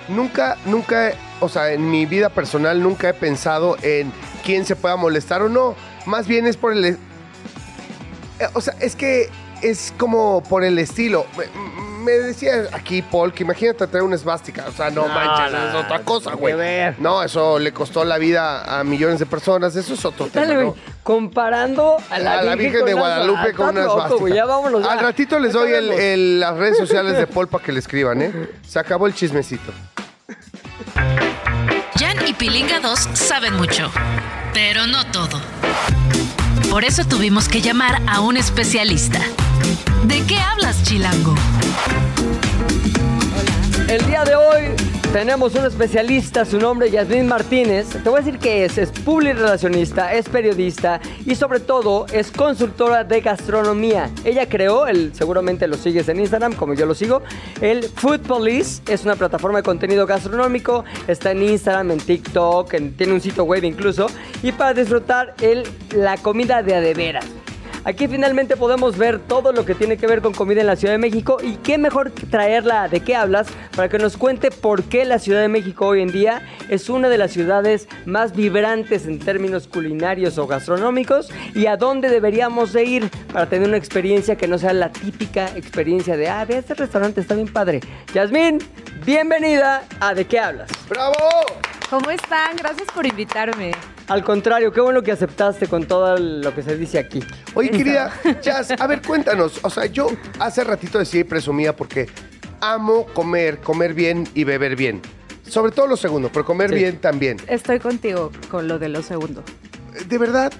[0.08, 4.12] Nunca, nunca, o sea, en mi vida personal nunca he pensado en
[4.44, 5.74] quién se pueda molestar o no.
[6.04, 6.84] Más bien es por el...
[6.84, 6.98] eh,
[8.52, 9.30] O sea, es que
[9.62, 11.24] es como por el estilo.
[12.00, 14.64] Me, decía aquí Paul que imagínate traer una esvástica.
[14.68, 16.52] O sea, no, No, manches, no, es otra cosa, güey.
[16.54, 16.94] que ver.
[16.98, 19.76] No, eso le costó la vida a millones de personas.
[19.76, 20.72] Eso es otro tema, Dale.
[21.02, 24.20] Comparando a la, a la Virgen de Guadalupe con estás una loco, esvástica.
[24.20, 24.86] güey, Ya vámonos.
[24.86, 26.00] Al ratito les doy el- Acabemos.
[26.04, 28.32] el- las redes sociales de Paul para que le escriban, ¿eh?
[28.66, 29.72] Se acabó el chismecito.
[31.98, 33.90] Jan y Pilinga 2 saben mucho,
[34.54, 35.40] pero no todo.
[36.70, 39.20] Por eso tuvimos que llamar a un especialista.
[40.04, 41.34] ¿De qué hablas, Chilango?
[43.88, 44.76] El día de hoy
[45.12, 47.88] tenemos un especialista, su nombre es Yasmín Martínez.
[47.88, 52.30] Te voy a decir que es, es public relacionista, es periodista y sobre todo es
[52.30, 54.08] consultora de gastronomía.
[54.24, 57.22] Ella creó, seguramente lo sigues en Instagram como yo lo sigo,
[57.60, 62.96] el Food Police, es una plataforma de contenido gastronómico, está en Instagram, en TikTok, en-
[62.96, 64.06] tiene un sitio web incluso,
[64.42, 65.34] y para disfrutar
[65.96, 67.26] la comida de adeveras.
[67.84, 70.92] Aquí finalmente podemos ver todo lo que tiene que ver con comida en la Ciudad
[70.92, 75.06] de México y qué mejor traerla de qué hablas para que nos cuente por qué
[75.06, 79.18] la Ciudad de México hoy en día es una de las ciudades más vibrantes en
[79.18, 84.46] términos culinarios o gastronómicos y a dónde deberíamos de ir para tener una experiencia que
[84.46, 87.80] no sea la típica experiencia de, ah, ve este restaurante, está bien padre.
[88.12, 88.58] Yasmín,
[89.06, 90.68] bienvenida a ¿De qué hablas?
[90.88, 91.14] ¡Bravo!
[91.90, 92.56] ¿Cómo están?
[92.56, 93.72] Gracias por invitarme.
[94.06, 97.20] Al contrario, qué bueno que aceptaste con todo lo que se dice aquí.
[97.54, 99.58] Oye, querida Jazz, a ver, cuéntanos.
[99.62, 100.06] O sea, yo
[100.38, 102.08] hace ratito decía y presumía porque
[102.60, 105.02] amo comer, comer bien y beber bien.
[105.46, 106.76] Sobre todo lo segundo, pero comer Sí.
[106.76, 107.38] bien también.
[107.48, 109.42] Estoy contigo con lo de lo segundo.
[110.06, 110.52] De verdad,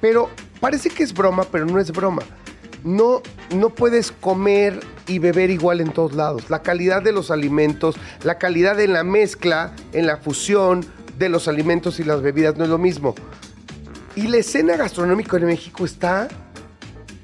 [0.00, 2.22] pero parece que es broma, pero no es broma.
[2.84, 3.22] No,
[3.54, 6.50] no puedes comer y beber igual en todos lados.
[6.50, 10.84] La calidad de los alimentos, la calidad en la mezcla, en la fusión
[11.18, 13.14] de los alimentos y las bebidas no es lo mismo.
[14.16, 16.28] Y la escena gastronómica en México está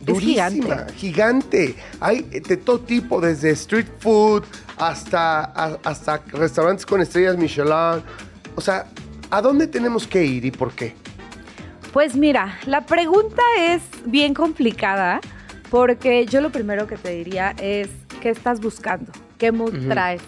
[0.01, 0.95] durísima, gigante.
[0.95, 1.75] gigante.
[2.01, 4.45] Hay de todo tipo, desde street food
[4.79, 8.03] hasta, a- hasta restaurantes con estrellas Michelin.
[8.55, 8.87] O sea,
[9.31, 10.95] ¿a dónde tenemos que ir y por qué?
[11.93, 15.21] Pues mira, la pregunta es bien complicada
[15.71, 17.89] porque yo lo primero que te diría es
[18.21, 20.23] qué estás buscando, qué mood traes,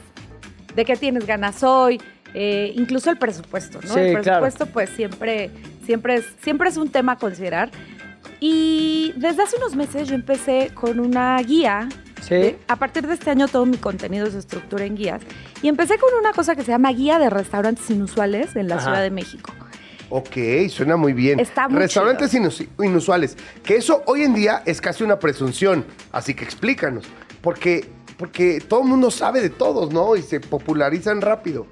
[0.75, 2.01] de qué tienes ganas hoy,
[2.35, 3.93] eh, incluso el presupuesto, ¿no?
[3.93, 4.23] Sí, el claro.
[4.23, 5.51] presupuesto pues siempre,
[5.85, 7.71] siempre, es, siempre es un tema a considerar.
[8.43, 11.89] Y desde hace unos meses yo empecé con una guía
[12.21, 12.57] Sí.
[12.69, 15.23] A partir de este año todo mi contenido se estructura en guías.
[15.63, 18.85] Y empecé con una cosa que se llama Guía de Restaurantes Inusuales en la Ajá.
[18.85, 19.53] Ciudad de México.
[20.11, 20.37] Ok,
[20.69, 21.39] suena muy bien.
[21.41, 23.37] Está muy Restaurantes inus- inusuales.
[23.63, 25.85] Que eso hoy en día es casi una presunción.
[26.13, 27.05] Así que explícanos.
[27.41, 30.17] Porque, porque todo el mundo sabe de todos, ¿no?
[30.17, 31.67] Y se popularizan rápido.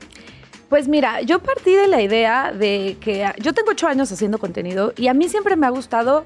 [0.68, 4.92] Pues mira, yo partí de la idea de que yo tengo ocho años haciendo contenido
[4.96, 6.24] y a mí siempre me ha gustado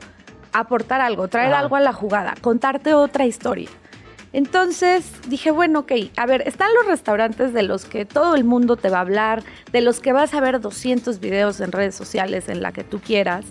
[0.52, 1.60] aportar algo, traer Ajá.
[1.60, 3.68] algo a la jugada, contarte otra historia.
[4.32, 8.76] Entonces dije, bueno, ok, a ver, están los restaurantes de los que todo el mundo
[8.76, 9.42] te va a hablar,
[9.72, 13.00] de los que vas a ver 200 videos en redes sociales en la que tú
[13.00, 13.44] quieras.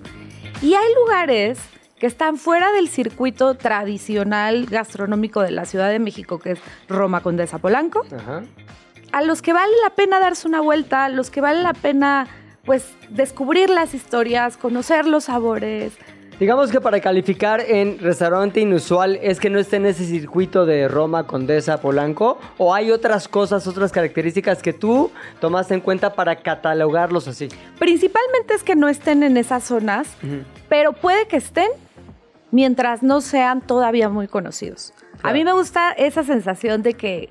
[0.62, 1.60] Y hay lugares
[2.00, 7.22] que están fuera del circuito tradicional gastronómico de la Ciudad de México, que es Roma
[7.22, 8.42] Condesa Polanco Ajá.
[9.12, 12.28] a los que vale la pena darse una vuelta, a los que vale la pena
[12.66, 15.94] pues descubrir las historias, conocer los sabores.
[16.42, 20.88] Digamos que para calificar en restaurante inusual es que no esté en ese circuito de
[20.88, 26.38] Roma, Condesa, Polanco, o hay otras cosas, otras características que tú tomaste en cuenta para
[26.38, 27.50] catalogarlos así.
[27.78, 30.18] Principalmente es que no estén en esas zonas,
[30.68, 31.70] pero puede que estén
[32.50, 34.96] mientras no sean todavía muy conocidos.
[35.22, 37.30] A mí me gusta esa sensación de que,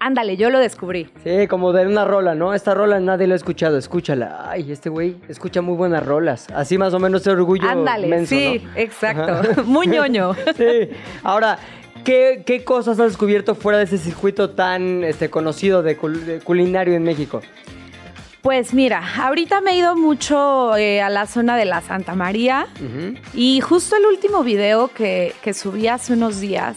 [0.00, 1.08] ándale, yo lo descubrí.
[1.22, 2.52] Sí, como de una rola, ¿no?
[2.54, 4.46] Esta rola nadie la ha escuchado, escúchala.
[4.50, 6.46] Ay, este güey escucha muy buenas rolas.
[6.54, 8.70] Así más o menos ese orgullo ándale, menso, sí, ¿no?
[8.76, 9.32] exacto.
[9.50, 9.62] Ajá.
[9.64, 10.34] muy ñoño.
[10.56, 10.90] Sí.
[11.22, 11.58] Ahora,
[12.04, 16.40] ¿qué, qué cosas has descubierto fuera de ese circuito tan este, conocido de, cul- de
[16.40, 17.40] culinario en México?
[18.42, 22.66] Pues mira, ahorita me he ido mucho eh, a la zona de la Santa María.
[23.34, 26.74] Y justo el último video que, que subí hace unos días,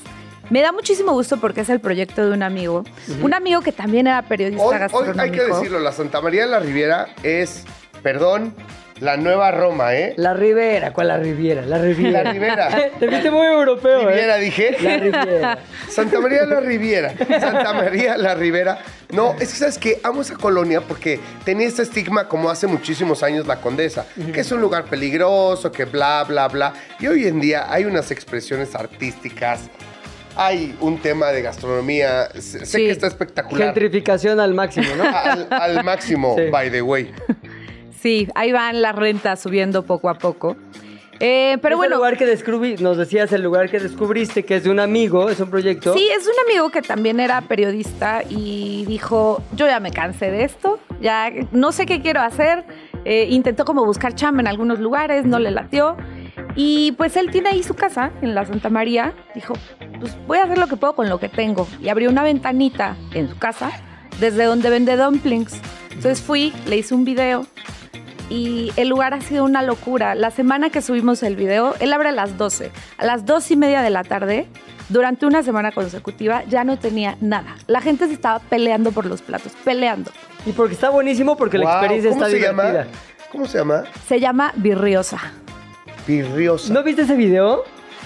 [0.50, 2.84] me da muchísimo gusto porque es el proyecto de un amigo.
[3.22, 5.22] Un amigo que también era periodista Hoy, hoy gastronómico.
[5.22, 7.66] hay que decirlo, la Santa María de la Riviera es,
[8.02, 8.54] perdón,
[9.00, 10.14] la nueva Roma, ¿eh?
[10.18, 11.64] La Ribera, ¿cuál la Riviera?
[11.64, 12.24] La Riviera.
[12.24, 12.90] La Ribera.
[13.00, 14.42] Te viste muy europeo, Riviera, ¿eh?
[14.42, 14.78] dije.
[14.80, 15.60] La Riviera.
[15.90, 17.14] Santa María de la Riviera.
[17.18, 18.80] Santa María la Ribera.
[19.12, 23.24] No, es que sabes que amo esa colonia porque tenía este estigma como hace muchísimos
[23.24, 26.74] años la Condesa, que es un lugar peligroso, que bla, bla, bla.
[27.00, 29.70] Y hoy en día hay unas expresiones artísticas,
[30.36, 32.78] hay un tema de gastronomía, sé, Sí.
[32.86, 33.68] que está espectacular.
[33.68, 35.04] Gentrificación al máximo, ¿no?
[35.04, 36.50] Al, al máximo, Sí.
[36.52, 37.12] by the way.
[38.02, 40.56] Sí, ahí van las rentas subiendo poco a poco.
[41.20, 44.72] Eh, pero bueno, lugar que descubrí, nos decías el lugar que descubriste, que es de
[44.72, 45.94] un amigo, es un proyecto.
[45.94, 50.44] sí, es un amigo que también era periodista y dijo, yo ya me cansé de
[50.44, 52.66] esto, ya no sé qué quiero hacer.
[53.06, 55.96] Eh, intentó como buscar chamba en algunos lugares, no le latió.
[56.56, 59.14] Y pues él tiene ahí su casa en la Santa María.
[59.36, 59.56] Dijo,
[60.00, 61.68] pues voy a hacer lo que puedo con lo que tengo.
[61.82, 63.72] Y abrió una ventanita en su casa
[64.20, 65.60] desde donde vende dumplings.
[65.90, 67.46] Entonces fui, le hice un video
[68.30, 70.16] y el lugar ha sido una locura.
[70.16, 72.72] La semana que subimos el video, él abre a las 12.
[72.98, 74.48] A las 2 y media de la tarde,
[74.90, 77.56] durante una semana consecutiva, ya no tenía nada.
[77.68, 80.12] La gente se estaba peleando por los platos, peleando.
[80.46, 82.84] Y porque está buenísimo, porque la experiencia ¿Cómo está se divertida.
[82.86, 82.88] llama?
[83.32, 83.84] ¿Cómo se llama?
[84.08, 85.20] Se llama Birriosa.
[86.06, 86.74] Pirriosa.
[86.74, 87.64] ¿No viste ese video?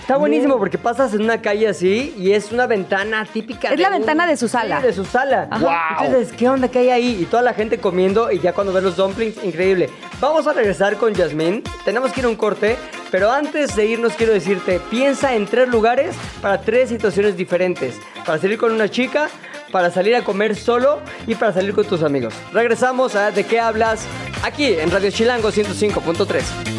[0.07, 3.73] Está buenísimo porque pasas en una calle así y es una ventana típica.
[3.73, 4.79] Es la ventana de su sala.
[4.79, 5.49] Sí, de su sala.
[5.51, 5.65] Ajá.
[5.99, 6.05] Wow.
[6.05, 7.17] Entonces, ¿qué onda que hay ahí?
[7.21, 9.89] Y toda la gente comiendo y ya cuando ves los dumplings, increíble.
[10.21, 11.61] Vamos a regresar con Yasmín.
[11.83, 12.77] Tenemos que ir a un corte,
[13.11, 17.99] pero antes de irnos quiero decirte, piensa en tres lugares para tres situaciones diferentes.
[18.25, 19.27] Para salir con una chica,
[19.73, 22.33] para salir a comer solo y para salir con tus amigos.
[22.53, 24.05] Regresamos a ¿De qué hablas?
[24.41, 26.76] Aquí en Radio Chilango 105.3.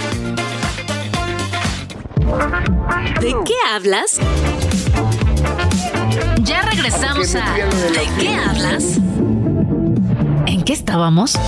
[3.21, 4.21] ¿De qué hablas?
[6.43, 8.99] Ya regresamos a de la ¿De qué hablas?
[10.47, 11.39] ¿En qué estábamos?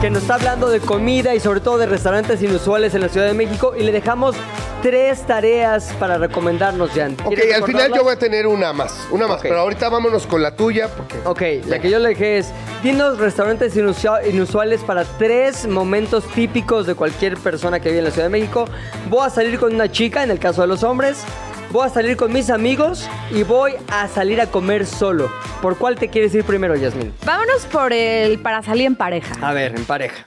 [0.00, 3.26] Que nos está hablando de comida y sobre todo de restaurantes inusuales en la Ciudad
[3.26, 4.36] de México y le dejamos
[4.84, 7.16] tres tareas para recomendarnos, Jan.
[7.24, 10.26] Ok, ¿Quieres al final yo voy a tener una más, una más, pero ahorita vámonos
[10.26, 14.82] con la tuya porque Ok, la que yo le dejé es, dinos restaurantes inusua- inusuales
[14.82, 18.66] para tres momentos típicos de cualquier persona que vive en la Ciudad de México.
[19.08, 21.24] Voy a salir con una chica, en el caso de los hombres.
[21.70, 25.32] Voy a salir con mis amigos y voy a salir a comer solo.
[25.62, 27.10] ¿Por cuál te quieres ir primero, Yasmín?
[27.24, 29.34] Vámonos por el para salir en pareja.
[29.40, 30.22] A ver, en pareja.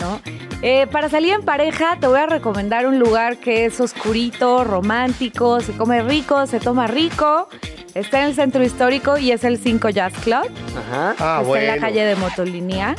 [0.00, 0.20] ¿No?
[0.62, 5.60] Eh, para salir en pareja te voy a recomendar un lugar que es oscurito, romántico,
[5.60, 7.48] se come rico, se toma rico.
[7.94, 10.50] Está en el centro histórico y es el 5 Jazz Club.
[10.76, 11.14] Ajá.
[11.18, 11.64] Ah, está bueno.
[11.64, 12.94] en la calle de Motolinía.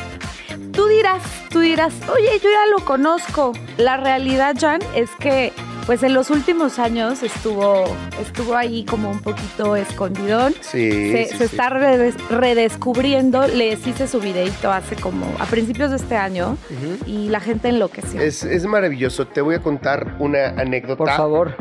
[0.71, 3.53] Tú dirás, tú dirás, oye, yo ya lo conozco.
[3.77, 5.53] La realidad, Jan, es que
[5.88, 7.86] pues en los últimos años estuvo,
[8.21, 10.54] estuvo ahí como un poquito escondidón.
[10.62, 11.43] Sí, se, sí, se sí.
[11.56, 13.47] está redes- redescubriendo.
[13.47, 16.58] Les hice su videito hace como a principios de este año
[17.06, 18.21] y la gente enloqueció.
[18.21, 19.26] es, es maravilloso.
[19.28, 20.97] Te voy a contar una anécdota.
[20.97, 21.56] Por favor.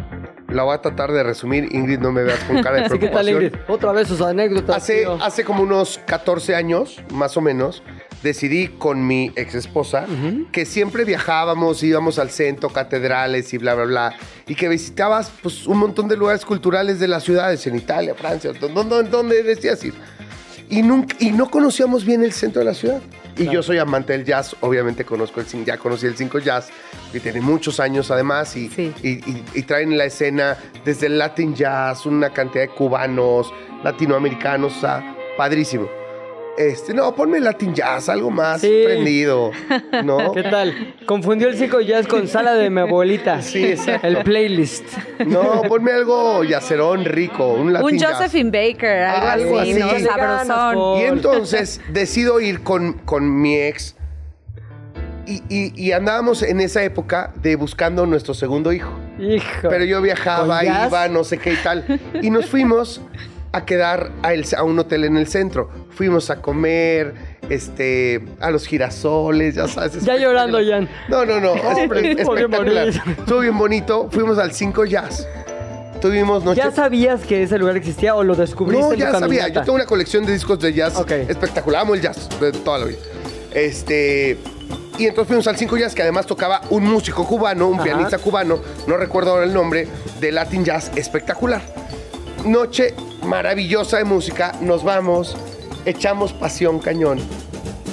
[0.49, 1.69] La voy a tratar de resumir.
[1.75, 3.43] Ingrid, no me veas con cara de Así que tal, preocupación.
[3.45, 3.61] Ingrid.
[3.69, 4.77] Otra vez sus anécdotas.
[4.77, 7.83] Hace, hace como unos 14 años, más o menos,
[8.27, 10.05] decidí con mi ex esposa
[10.53, 14.15] que siempre viajábamos, íbamos al centro, catedrales y bla, bla, bla,
[14.47, 18.53] y que visitabas pues, un montón de lugares culturales de las ciudades, en Italia, Francia,
[18.53, 19.95] donde, donde decías ir.
[20.69, 23.01] Y, nunca, y no conocíamos bien el centro de la ciudad.
[23.39, 26.69] Y yo soy amante del jazz, obviamente conozco el ya conocí el 5 Jazz,
[27.13, 28.93] que tiene muchos años además, y, Sí.
[29.03, 33.53] y, y- y traen en la escena desde el Latin Jazz, una cantidad de cubanos,
[33.85, 35.87] latinoamericanos, o sea, padrísimo.
[36.59, 38.83] Este, no, ponme Latin Jazz, algo más Sí.
[38.85, 39.51] prendido,
[40.05, 40.33] ¿no?
[40.35, 40.95] ¿Qué tal?
[41.05, 43.43] Confundió el 5 jazz con sala de mi abuelita.
[43.47, 44.07] Sí, exacto.
[44.07, 44.85] El playlist.
[45.27, 48.15] No, ponme algo yacerón rico, un Latin Un Jazz.
[48.17, 50.03] Josephine Baker, algo, Algo así, así.
[50.05, 50.11] ¿no?
[50.11, 51.01] Sabrosón.
[51.01, 53.95] Y entonces decido ir con, con mi ex
[55.27, 58.93] y, y- y andábamos en esa época de buscando nuestro segundo hijo.
[59.19, 59.69] Hijo.
[59.69, 62.01] Pero yo viajaba, iba, no sé qué y tal.
[62.23, 63.01] Y nos fuimos
[63.57, 65.71] a quedar a, el- a un hotel en el centro.
[65.91, 67.15] Fuimos a comer,
[67.49, 70.05] este, a los girasoles, ya sabes.
[70.05, 70.89] Ya llorando, Jan.
[71.09, 71.53] No, no, no.
[71.77, 72.89] hombre, espectacular.
[72.89, 74.09] Estuvo bien bonito.
[74.11, 75.27] Fuimos al 5 Jazz.
[76.01, 76.61] Tuvimos noche.
[76.63, 79.49] ¿Ya sabías que ese lugar existía o lo descubriste No, en tu ya sabía.
[79.49, 81.11] Yo tengo una colección de discos de jazz Ok.
[81.13, 81.81] espectacular.
[81.83, 82.99] Amo el jazz de toda la vida.
[83.55, 84.37] Este.
[84.99, 87.85] Y entonces fuimos al 5 Jazz que además tocaba un músico cubano, un Ajá.
[87.85, 89.87] pianista cubano, no recuerdo ahora el nombre,
[90.21, 91.61] de Latin Jazz espectacular.
[92.45, 95.37] Noche maravillosa de música, nos vamos,
[95.85, 97.19] echamos pasión cañón.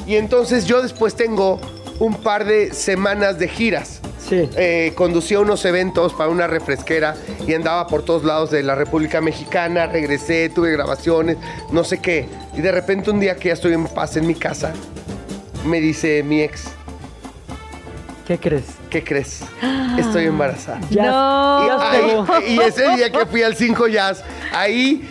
[0.06, 1.60] Y entonces yo después tengo
[1.99, 4.01] un par de semanas de giras.
[4.17, 4.49] Sí.
[4.56, 9.19] Eh, conducía unos eventos para una refresquera y andaba por todos lados de la República
[9.21, 11.38] Mexicana, regresé, tuve grabaciones,
[11.71, 12.27] no sé qué.
[12.56, 14.73] Y de repente un día que ya estoy en paz en mi casa,
[15.65, 16.63] me dice mi ex,
[18.27, 18.63] ¿Qué crees?
[18.89, 19.41] ¿qué crees?
[19.97, 20.79] Estoy embarazada.
[20.89, 21.65] Ya, No.
[21.65, 22.27] Y, pegó.
[22.47, 25.07] y ese día que fui al 5 Jazz, ahí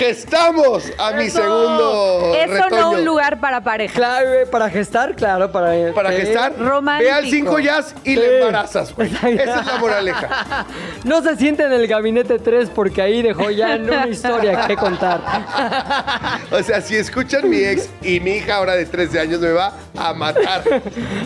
[0.00, 2.80] gestamos a mi segundo Eso retoño.
[2.80, 3.94] no un lugar para pareja.
[3.94, 5.92] Claro, para gestar, claro, para...
[5.92, 6.16] Para sí.
[6.22, 7.10] gestar, Romántico.
[7.10, 8.16] ve al 5 Jazz y Sí.
[8.16, 9.08] le embarazas, güey.
[9.22, 10.66] Esa es la moraleja.
[11.04, 15.20] No se siente en el gabinete 3 porque ahí dejó ya una historia que contar.
[16.50, 19.72] O sea, si escuchan mi ex y mi hija ahora de 13 años me va
[19.96, 20.62] a matar.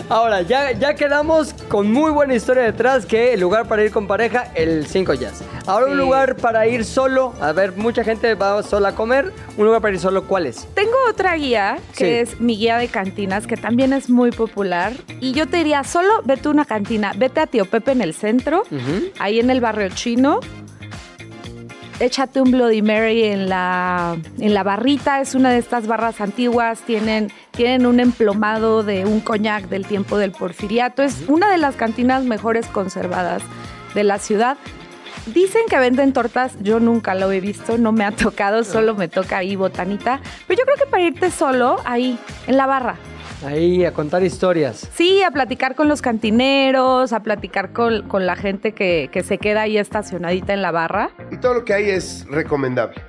[0.09, 4.07] Ahora, ya, ya quedamos con muy buena historia detrás que el lugar para ir con
[4.07, 5.41] pareja, el 5 Jazz.
[5.65, 9.65] Ahora un lugar para ir solo, a ver, mucha gente va sola a comer, un
[9.65, 10.67] lugar para ir solo, ¿cuál es?
[10.73, 12.33] Tengo otra guía que Sí.
[12.33, 14.93] es mi guía de cantinas, que también es muy popular.
[15.21, 18.13] Y yo te diría, solo vete a una cantina, vete a Tío Pepe en el
[18.13, 18.63] centro,
[19.19, 20.39] ahí en el barrio chino.
[22.01, 26.81] Échate un Bloody Mary en la, en la barrita, es una de estas barras antiguas,
[26.81, 31.77] tienen, tienen un emplomado de un coñac del tiempo del porfiriato, es una de las
[31.77, 33.41] cantinas mejores conservadas
[33.93, 34.57] de la ciudad.
[35.25, 39.07] Dicen que venden tortas, yo nunca lo he visto, no me ha tocado, solo me
[39.07, 42.95] toca ahí botanita, pero yo creo que para irte solo, ahí, en la barra.
[43.43, 44.87] Ahí a contar historias.
[44.93, 49.39] Sí, a platicar con los cantineros, a platicar con, con la gente que, que se
[49.39, 51.09] queda ahí estacionadita en la barra.
[51.31, 53.01] Y todo lo que hay es recomendable.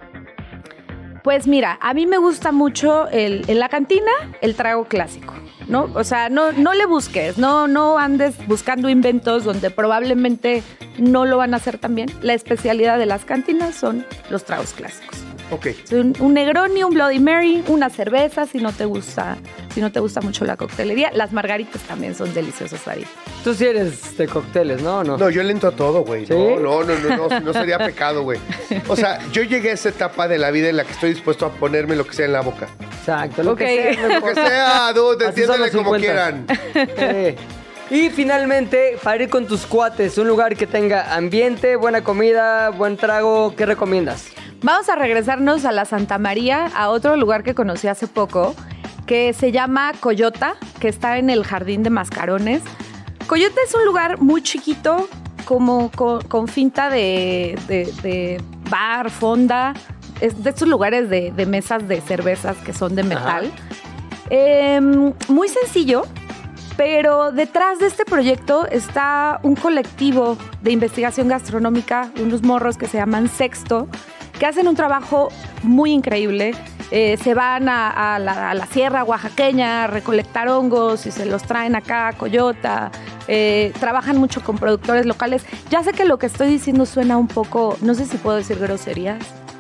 [1.23, 5.35] Pues mira, a mí me gusta mucho el, en la cantina el trago clásico,
[5.69, 5.91] ¿no?
[5.95, 10.63] O sea, no, no le busques, no, no andes buscando inventos donde probablemente
[10.99, 12.11] no lo van a hacer tan bien.
[12.23, 15.19] La especialidad de las cantinas son los tragos clásicos.
[15.51, 15.69] Ok.
[15.93, 19.37] Un, un Negroni, un Bloody Mary, una cerveza si no te gusta,
[19.73, 21.11] si no te gusta mucho la coctelería.
[21.13, 23.05] Las margaritas también son deliciosas ahí.
[23.45, 25.05] Tú sí eres de cócteles, ¿no?
[25.05, 25.17] ¿No?
[25.17, 26.27] No, yo le entro a todo, güey.
[26.27, 26.33] ¿Sí?
[26.35, 28.41] No, no, no, no, no, no sería pecado, güey.
[28.89, 31.47] O sea, yo llegué a esa etapa de la vida en la que estoy dispuesto
[31.47, 32.67] a ponerme lo que sea en la boca.
[32.99, 34.09] Exacto, lo que sea.
[34.09, 35.99] Lo que sea, dude, entiéndele como 50.
[35.99, 36.47] quieran.
[36.75, 37.37] Sí.
[37.89, 42.97] Y finalmente, para ir con tus cuates, un lugar que tenga ambiente, buena comida, buen
[42.97, 44.27] trago, ¿qué recomiendas?
[44.67, 48.53] Vamos a regresarnos a la Santa María, a otro lugar que conocí hace poco,
[49.07, 52.63] que se llama Coyota, que está en el Jardín de Mascarones.
[53.29, 55.09] Coyota es un lugar muy chiquito,
[55.45, 59.73] como con, con finta de, de- de bar, fonda,
[60.21, 63.53] es de estos lugares de, de mesas de cervezas que son de metal.
[64.31, 66.03] Em, muy sencillo,
[66.77, 72.99] pero detrás de este proyecto está un colectivo de investigación gastronómica, unos morros que se
[72.99, 73.87] llaman Sexto,
[74.39, 75.29] que hacen un trabajo
[75.63, 76.55] muy increíble.
[76.93, 81.27] Eh, se van a, a la, a la sierra oaxaqueña a recolectar hongos y se
[81.27, 82.93] los traen acá a Coyota.
[83.27, 85.45] Eh, trabajan mucho con productores locales.
[85.69, 88.59] Ya sé que lo que estoy diciendo suena un poco, no sé si puedo decir
[88.61, 89.19] groserías,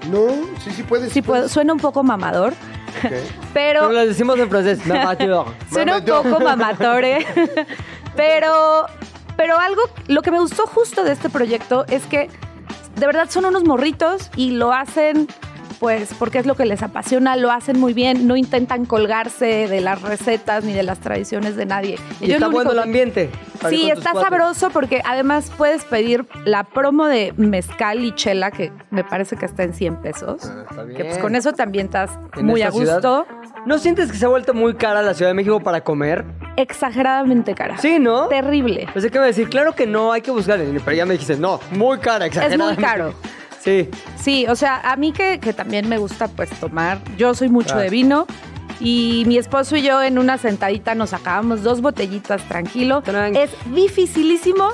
[0.08, 0.28] No,
[0.62, 1.12] sí, sí puedes.
[1.12, 2.54] sí puedo, suena un poco mamador,
[3.52, 3.80] pero...
[3.80, 5.46] Como lo decimos en francés, mamador.
[5.72, 6.22] Suena un Mamador.
[6.30, 7.26] poco mamatore.
[8.16, 8.86] pero,
[9.36, 12.30] pero algo, lo que me gustó justo de este proyecto es que
[12.96, 15.28] de verdad son unos morritos y lo hacen
[15.80, 19.80] pues porque es lo que les apasiona, lo hacen muy bien, no intentan colgarse de
[19.80, 21.98] las recetas ni de las tradiciones de nadie.
[22.20, 23.30] Y Yo está lo bueno el ambiente.
[23.68, 29.02] Sí, está sabroso porque además puedes pedir la promo de mezcal y chela, que me
[29.04, 30.42] parece que está en 100 pesos.
[30.44, 31.20] Ah, está que pues bien.
[31.20, 32.94] con eso también estás En muy a ciudad.
[32.94, 33.26] gusto.
[33.64, 36.24] ¿No sientes que se ha vuelto muy cara la Ciudad de México para comer?
[36.56, 37.78] Exageradamente cara.
[37.78, 38.28] Sí, ¿no?
[38.28, 38.86] Terrible.
[38.92, 40.58] Pensé que iba a decir, claro que no, hay que buscar.
[40.60, 42.80] Pero ya me dijiste, no, muy cara, Es exageradamente.
[42.80, 43.14] muy caro.
[43.66, 43.90] Sí.
[44.18, 47.66] Sí, o sea, a mí que, que también me gusta pues tomar, yo soy mucho
[47.74, 47.82] Claro.
[47.82, 48.26] de vino
[48.80, 53.02] y mi esposo y yo en una sentadita nos acabamos dos botellitas tranquilo.
[53.02, 53.38] Tranqui.
[53.38, 54.68] Es dificilísimo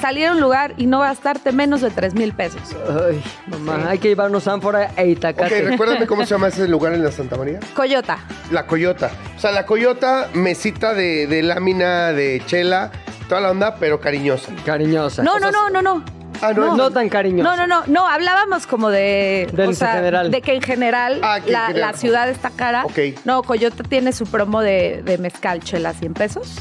[0.00, 2.62] salir a un lugar y no gastarte menos de 3 mil pesos.
[2.88, 5.62] Ay, mamá, hay que llevarnos ánfora e Ok, itacate.
[5.62, 7.60] recuérdame cómo se llama ese lugar en la Santa María.
[7.74, 8.18] Coyota.
[8.50, 9.10] La Coyota.
[9.36, 12.90] O sea, la Coyota, mesita de, de lámina de chela,
[13.28, 14.50] toda la onda, pero cariñosa.
[14.64, 15.22] Cariñosa.
[15.22, 16.02] No, no, no, no, no.
[16.42, 17.48] Ah, no, No tan cariñosa.
[17.48, 20.30] No, no, no, no, hablábamos como de, Del o sea, general.
[20.30, 21.92] de que en general, Ah, que en la, general.
[21.92, 22.84] la ciudad está cara.
[22.86, 22.98] Ok.
[23.24, 26.54] No, Coyota tiene su promo de, de mezcal chela 100 pesos.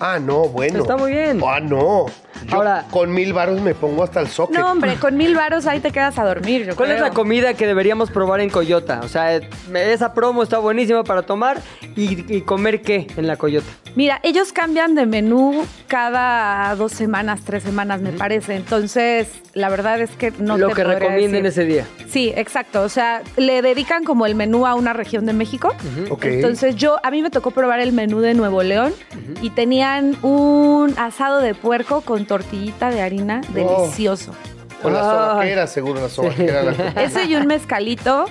[0.00, 0.80] Ah, no, bueno.
[0.80, 1.40] Está muy bien.
[1.46, 2.06] Ah, no.
[2.46, 4.58] Yo Ahora- con mil baros me pongo hasta el socket.
[4.58, 6.66] No, hombre, con mil varos ahí te quedas a dormir.
[6.66, 9.00] yo ¿Cuál es la comida que deberíamos probar en Coyota?
[9.02, 11.60] O sea, esa promo está buenísima para tomar
[11.96, 13.66] y, y comer qué en la Coyota.
[13.94, 18.56] Mira, ellos cambian de menú cada dos semanas, tres semanas, me parece.
[18.56, 21.62] Entonces, la verdad es que no Lo te que recomienden decir.
[21.62, 21.86] ese día.
[22.08, 22.82] Sí, exacto.
[22.82, 25.72] O sea, le dedican como el menú a una región de México.
[26.10, 26.24] Ok.
[26.24, 28.92] Entonces yo, a mí me tocó probar el menú de Nuevo León
[29.42, 34.32] y tenían un asado de puerco con tortillita de harina delicioso.
[34.82, 35.10] Con las Ay.
[35.10, 36.76] sobaqueras, seguro, las sobaqueras.
[36.94, 38.26] la- Ese y un mezcalito.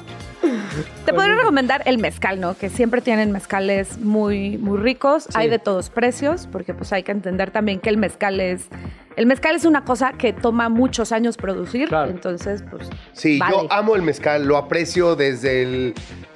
[1.06, 2.56] Te podría recomendar el mezcal, ¿no?
[2.58, 5.28] Que siempre tienen mezcales muy, muy ricos.
[5.36, 8.68] Hay de todos precios, porque pues hay que entender también que el mezcal es...
[9.16, 12.10] El mezcal es una cosa que toma muchos años producir, Claro.
[12.12, 13.54] entonces pues Sí, vale.
[13.54, 15.94] yo amo el mezcal, lo aprecio desde el,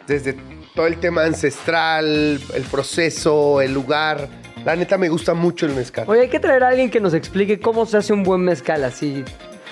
[0.08, 0.38] desde
[0.76, 4.30] todo el tema ancestral, el proceso, el lugar.
[4.68, 6.03] La neta me gusta mucho el mezcal.
[6.09, 8.84] Oye, hay que traer a alguien que nos explique cómo se hace un buen mezcal
[8.84, 9.24] así,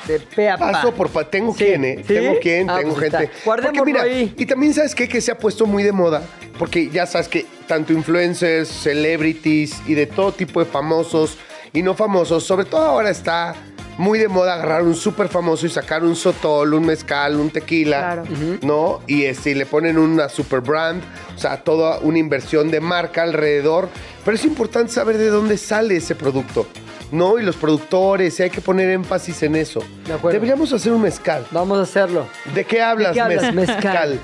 [0.08, 0.72] de pe a pa.
[0.72, 1.96] Paso por pa- tengo Sí, quien, ¿eh?
[1.98, 2.14] ¿sí?
[2.14, 3.30] Tengo quien, Ah, tengo pues gente.
[3.44, 4.34] Porque mira, ahí.
[4.38, 5.10] y también sabes qué?
[5.10, 6.22] que se ha puesto muy de moda,
[6.58, 11.38] porque ya sabes que tanto influencers, celebrities y de todo tipo de famosos
[11.74, 13.54] y no famosos, sobre todo ahora está
[13.98, 18.00] muy de moda agarrar un súper famoso y sacar un sotol, un mezcal, un tequila,
[18.00, 18.24] Claro.
[18.62, 19.02] ¿no?
[19.08, 21.02] Y este, y le ponen una super brand,
[21.36, 23.90] o sea, toda una inversión de marca alrededor.
[24.24, 26.68] Pero es importante saber de dónde sale ese producto,
[27.12, 27.38] ¿no?
[27.40, 29.82] Y los productores, y hay que poner énfasis en eso.
[30.08, 30.34] De acuerdo.
[30.34, 31.46] Deberíamos hacer un mezcal.
[31.52, 32.28] Vamos a hacerlo.
[32.54, 33.44] ¿De qué hablas, qué hablas?
[33.46, 34.20] mez- Mezcal.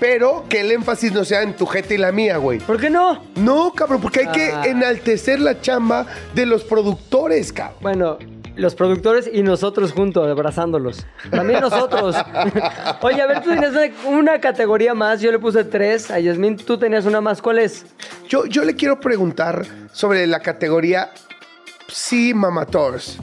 [0.00, 2.58] Pero que el énfasis no sea en tu jeta y la mía, güey.
[2.58, 3.22] ¿Por qué no?
[3.36, 4.62] No, cabrón, porque hay Ah.
[4.62, 7.76] que enaltecer la chamba de los productores, cabrón.
[7.80, 8.18] Bueno,
[8.62, 11.04] los productores y nosotros juntos, abrazándolos.
[11.30, 12.16] También nosotros.
[13.02, 16.10] Oye, a ver, tú tenías una, una categoría más, yo le puse tres.
[16.10, 17.42] A Yasmín, tú tenías una más.
[17.42, 17.84] ¿Cuál es?
[18.28, 21.10] Yo, yo le quiero preguntar sobre la categoría
[21.88, 23.18] Sí Mamators.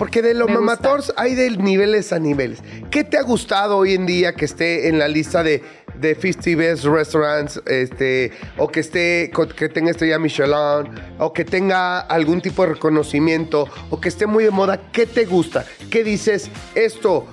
[0.00, 0.64] Porque de los Me gusta.
[0.64, 2.60] Mamators hay de niveles a niveles.
[2.90, 5.62] ¿Qué te ha gustado hoy en día que esté en la lista de,
[5.94, 7.60] de 50 Best Restaurants?
[7.66, 10.88] Este, o que esté, que tenga estrella Michelin,
[11.18, 14.90] o que tenga algún tipo de reconocimiento, o que esté muy de moda.
[14.90, 15.66] ¿Qué te gusta?
[15.90, 16.48] ¿Qué dices?
[16.74, 17.26] Esto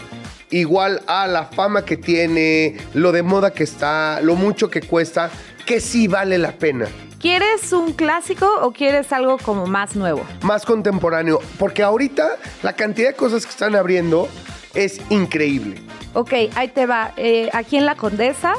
[0.49, 5.31] igual a la fama que tiene, lo de moda que está, lo mucho que cuesta,
[5.67, 6.87] que sí vale la pena.
[7.19, 10.25] ¿Quieres un clásico o quieres algo como más nuevo?
[10.41, 14.29] Más contemporáneo, porque ahorita la cantidad de cosas que están abriendo
[14.73, 15.81] es increíble.
[16.13, 17.11] Ok, ahí te va.
[17.17, 18.53] Eh, aquí en La Condesa,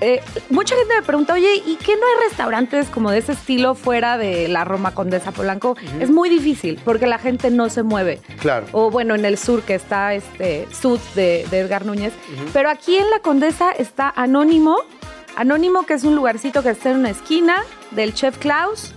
[0.00, 3.74] eh, mucha gente me pregunta, oye, ¿y qué no hay restaurantes como de ese estilo
[3.74, 5.76] fuera de la Roma Condesa Polanco?
[5.98, 8.20] Es muy difícil porque la gente no se mueve.
[8.38, 8.66] Claro.
[8.70, 12.12] O bueno, en el sur que está este Sud de, de Edgar Núñez.
[12.52, 14.76] Pero aquí en La Condesa está Anónimo.
[15.42, 17.62] Anónimo, que es un lugarcito que está en una esquina
[17.92, 18.92] del Chef Klaus.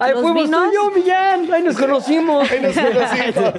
[0.00, 0.64] Los fuimos vinos.
[0.64, 1.48] tú y yo, Millán.
[1.54, 2.50] Ay, nos conocimos.
[2.50, 3.54] Ahí nos conocimos.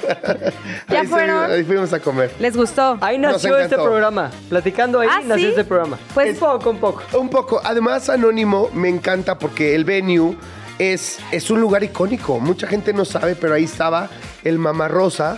[0.90, 1.50] ¿Ya Ahí se- fueron?
[1.52, 2.34] ahí fuimos a comer.
[2.40, 2.98] ¿Les gustó?
[3.00, 4.32] Ahí nació este programa.
[4.50, 5.50] Platicando ahí ¿Ah, nació sí?
[5.52, 5.98] este programa.
[6.14, 7.04] Pues- un poco, un poco.
[7.20, 7.62] Un poco.
[7.64, 10.36] Además, Anónimo me encanta porque el venue
[10.78, 12.38] es, es un lugar icónico.
[12.42, 14.10] Mucha gente no sabe, pero ahí estaba
[14.44, 15.38] el Mamarrosa,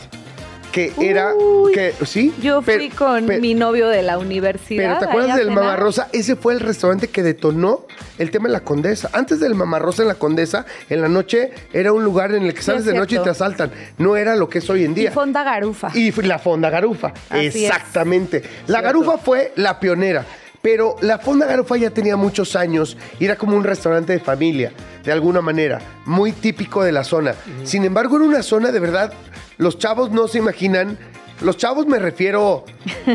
[0.74, 1.32] que era...
[1.74, 2.34] Que, ¿Sí?
[2.42, 4.84] Yo fui Pero- con pero- mi novio de la universidad.
[4.84, 5.64] Pero ¿te acuerdas del cenar.
[5.64, 6.10] Mamá Rosa?
[6.12, 7.86] Ese fue el restaurante que detonó
[8.18, 9.10] el tema de la Condesa.
[9.14, 12.54] Antes del Mamá Rosa en la Condesa, en la noche era un lugar en el
[12.54, 13.72] que sales es de noche y te asaltan.
[13.98, 15.12] No era lo que es hoy en Y día.
[15.12, 15.92] Fonda Garufa.
[15.94, 17.14] Y la Fonda Garufa.
[17.30, 17.56] Así es.
[17.56, 18.44] Exactamente.
[18.68, 20.26] La Garufa fue la pionera.
[20.62, 24.72] Pero la Fonda Garufa ya tenía muchos años y era como un restaurante de familia,
[25.04, 27.36] de alguna manera, muy típico de la zona.
[27.66, 29.12] Sin embargo, era una zona de verdad,
[29.58, 30.98] los chavos no se imaginan
[31.42, 32.64] Los chavos me refiero.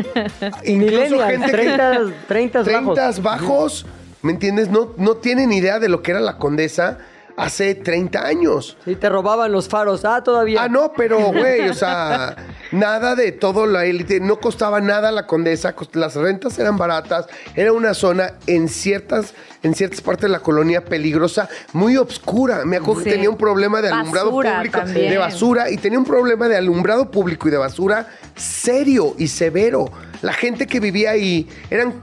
[0.65, 2.93] Incluso gente que- 30, 30 bajos.
[2.95, 3.85] 30 bajos,
[4.21, 4.69] ¿me entiendes?
[4.69, 6.99] No, no tienen idea de lo que era la condesa
[7.39, 8.77] hace 30 años.
[8.83, 10.03] Sí, te robaban los faros.
[10.03, 10.63] Ah, todavía.
[10.63, 12.35] Ah, no, pero, güey, o sea,
[12.71, 14.19] nada de todo la élite.
[14.19, 15.73] No costaba nada la condesa.
[15.93, 17.27] Las rentas eran baratas.
[17.55, 19.33] Era una zona en ciertas,
[19.63, 22.65] en ciertas partes de la colonia peligrosa, muy obscura.
[22.65, 25.09] Me acuerdo que tenía un problema de alumbrado Basura público, también.
[25.09, 29.89] de basura, y tenía un problema de alumbrado público y de basura serio y severo.
[30.21, 32.01] La gente que vivía ahí eran.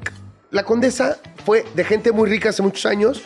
[0.50, 3.22] La condesa fue de gente muy rica hace muchos años,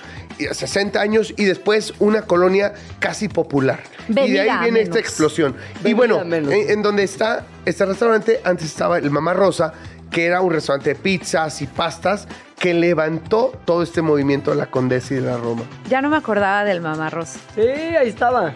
[0.53, 3.81] 60 años, y después una colonia casi popular.
[4.09, 5.55] y de ahí viene esta explosión.
[5.85, 9.73] y bueno, en, en donde está este restaurante, antes estaba el Mamá Rosa,
[10.11, 12.27] que era un restaurante de pizzas y pastas
[12.59, 15.63] que levantó todo este movimiento de la Condesa y de la Roma.
[15.89, 17.37] Ya no me acordaba del mamarros.
[17.55, 18.53] Sí, ahí estaba.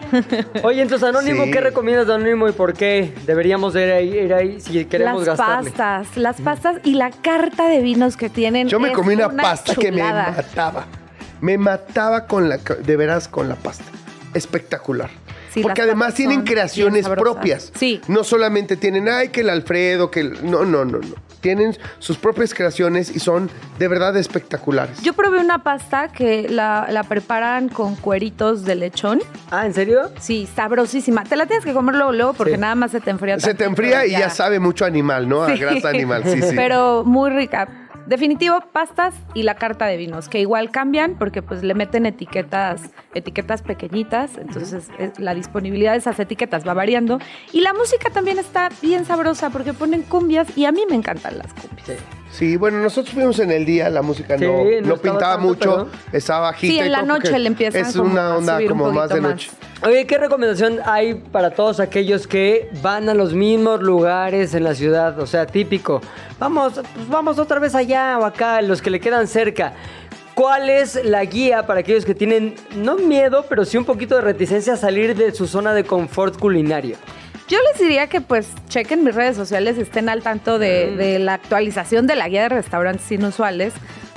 [0.63, 1.51] Oye, entonces, Anónimo, Sí.
[1.51, 5.37] ¿qué recomiendas de Anónimo y por qué deberíamos ir ahí, ir ahí si queremos las
[5.37, 5.71] gastarle?
[5.71, 8.67] pastas, las pastas y la carta de vinos que tienen.
[8.67, 10.85] Yo me comí una, pasta que me mataba.
[11.45, 13.83] Me mataba con la, de veras con la pasta.
[14.33, 15.11] Espectacular.
[15.53, 17.71] Sí, Porque además tienen creaciones propias.
[17.75, 18.01] Sí.
[18.07, 20.49] No solamente tienen, ay, que el Alfredo, que el...
[20.49, 21.15] No, no, no, no.
[21.41, 24.99] Tienen sus propias creaciones y son de verdad espectaculares.
[25.03, 29.21] Yo probé una pasta que la, la preparan con cueritos de lechón.
[29.51, 30.09] Ah, ¿en serio?
[30.19, 31.23] Sí, sabrosísima.
[31.23, 32.59] Te la tienes que comer luego, luego porque Sí.
[32.59, 33.39] nada más se te enfría.
[33.39, 35.43] Se te enfría y ya sabe mucho animal, ¿no?
[35.43, 35.59] A Sí.
[35.59, 36.55] grasa animal, sí, sí.
[36.55, 37.67] Pero muy rica.
[38.07, 42.81] Definitivo, pastas y la carta de vinos, que igual cambian porque pues le meten etiquetas,
[43.15, 47.19] etiquetas pequeñitas, entonces es- la disponibilidad de esas etiquetas va variando.
[47.51, 51.37] Y la música también está bien sabrosa porque ponen cumbias y a mí me encantan
[51.39, 51.87] las cumbias.
[51.87, 51.93] Sí,
[52.57, 56.17] bueno, nosotros fuimos en el día, la música Sí, no, no pintaba tanto, mucho, pero-
[56.17, 56.73] estaba bajita.
[56.73, 59.21] Sí, en y la noche le empiezan Es una onda subir un como más de
[59.21, 59.51] noche.
[59.83, 64.73] Oye, ¿qué recomendación hay para todos aquellos que van a los mismos lugares en la
[64.73, 65.19] ciudad?
[65.19, 66.01] O sea, típico.
[66.39, 69.73] Vamos, pues vamos otra vez allá o acá, los que le quedan cerca.
[70.33, 74.21] ¿Cuál es la guía para aquellos que tienen, no miedo, pero sí un poquito de
[74.21, 76.97] reticencia a salir de su zona de confort culinario?
[77.47, 80.97] Yo les diría que pues chequen mis redes sociales, estén al tanto de, Mm.
[80.97, 83.73] de la actualización de la guía de restaurantes inusuales,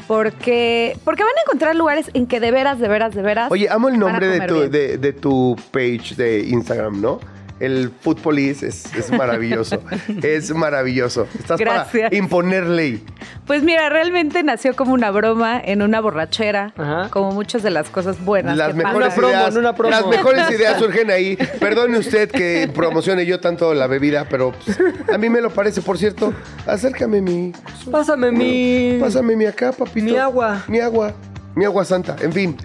[0.07, 3.51] porque, porque van a encontrar lugares en que de veras, de veras, de veras.
[3.51, 7.21] Oye, amo el nombre de tu, de, de tu page de Instagram, ¿no?
[7.61, 9.83] El Police es, es maravilloso.
[10.23, 11.27] es maravilloso.
[11.39, 12.05] Estás Gracias.
[12.11, 13.05] para imponer ley.
[13.47, 17.09] Pues mira, realmente nació como una broma en una borrachera, Ajá.
[17.11, 18.57] como muchas de las cosas buenas.
[18.57, 19.91] Las que mejores, Una promo, ideas, en una promo.
[19.91, 21.37] las mejores ideas surgen ahí.
[21.59, 24.79] Perdone usted que promocione yo tanto la bebida, pero pues,
[25.13, 25.83] a mí me lo parece.
[25.83, 26.33] Por cierto,
[26.67, 27.53] acércame mi...
[27.91, 28.99] Pásame mi...
[29.01, 30.07] Pásame mi acá, papito.
[30.07, 30.63] Mi agua.
[30.69, 31.13] Mi agua.
[31.55, 32.17] Mi agua santa.
[32.21, 32.57] En fin.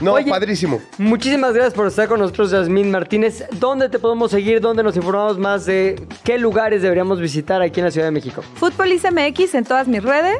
[0.00, 0.80] No, Oye, padrísimo.
[0.98, 3.44] Muchísimas gracias por estar con nosotros, Yasmín Martínez.
[3.52, 4.60] ¿Dónde te podemos seguir?
[4.60, 8.42] ¿Dónde nos informamos más de qué lugares deberíamos visitar aquí en la Ciudad de México?
[8.54, 10.38] Foodpolice MX en todas mis redes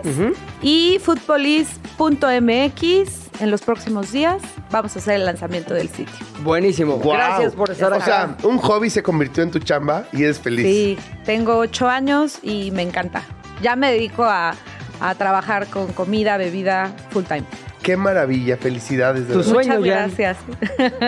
[0.62, 6.14] y foodpolice.mx en los próximos días vamos a hacer el lanzamiento del sitio.
[6.44, 6.98] Buenísimo.
[6.98, 8.04] Gracias por estar O acá.
[8.04, 10.64] sea, un hobby se convirtió en tu chamba y eres feliz.
[10.66, 13.22] Sí, tengo ocho años y me encanta.
[13.62, 14.54] Ya me dedico a,
[15.00, 17.44] a trabajar con comida, bebida, full time.
[17.82, 18.56] Qué maravilla.
[18.56, 19.26] Felicidades.
[19.26, 19.52] De Tu verdad.
[19.52, 20.36] sueño, Muchas gracias.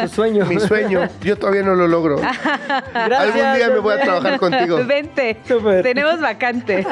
[0.02, 0.46] Tu sueño.
[0.46, 1.08] Mi sueño.
[1.22, 2.16] Yo todavía no lo logro.
[2.92, 4.84] Gracias, Algún día me voy a trabajar contigo.
[4.84, 5.82] Vente, Súper.
[5.82, 6.86] tenemos vacantes.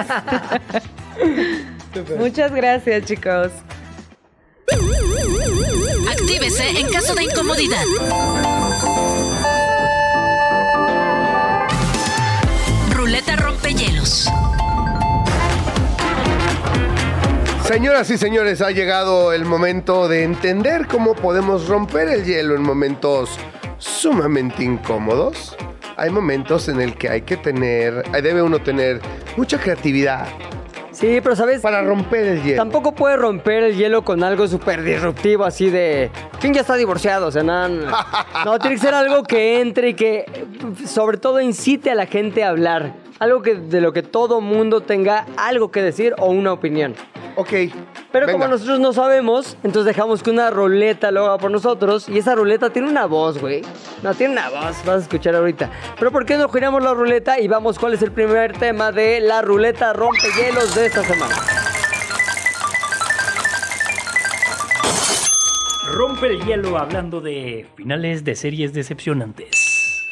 [2.19, 3.49] Muchas gracias, chicos.
[6.11, 7.83] Actívese en caso de incomodidad.
[12.95, 14.29] Ruleta rompehielos.
[17.65, 22.63] Señoras y señores, ha llegado el momento de entender cómo podemos romper el hielo en
[22.63, 23.39] momentos
[23.79, 25.57] sumamente incómodos.
[25.97, 29.01] Hay momentos en el que hay que tener, debe uno tener
[29.37, 30.27] mucha creatividad
[30.93, 31.63] Sí, pero ¿sabes?
[31.63, 32.59] para romper el hielo.
[32.59, 36.11] Tampoco puede romper el hielo con algo súper disruptivo, así de.
[36.39, 37.29] ¿Quién ya está divorciado?
[37.29, 37.91] O sea, no, no.
[38.45, 40.47] No, tiene que ser algo que entre y que,
[40.87, 42.95] sobre todo, incite a la gente a hablar.
[43.23, 46.97] Algo que, de lo que todo mundo tenga algo que decir o una opinión.
[47.37, 47.51] Ok.
[48.11, 48.33] Pero venga.
[48.33, 52.09] como nosotros no sabemos, entonces dejamos que una ruleta lo haga por nosotros.
[52.09, 53.63] Y esa ruleta tiene una voz, güey.
[54.03, 55.71] No, tiene una voz, vas a escuchar ahorita.
[56.01, 59.21] Pero ¿por qué no giramos la ruleta y vamos cuál es el primer tema de
[59.21, 61.37] la ruleta rompehielos de esta semana?
[65.95, 70.09] Rompe el hielo hablando de finales de series decepcionantes.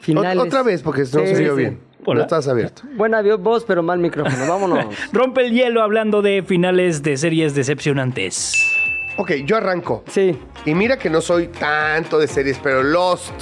[0.00, 0.42] Finales.
[0.42, 1.50] Otra vez, porque no Sí, se sí.
[1.54, 1.89] bien.
[2.04, 2.18] Hola.
[2.20, 2.82] No estás abierto.
[2.96, 4.46] Buena vi- voz, pero mal micrófono.
[4.48, 4.86] Vámonos.
[5.12, 8.54] Rompe el hielo hablando de finales de series decepcionantes.
[9.16, 10.02] Ok, yo arranco.
[10.08, 10.38] Sí.
[10.64, 13.32] Y mira que no soy tanto de series, pero Lost.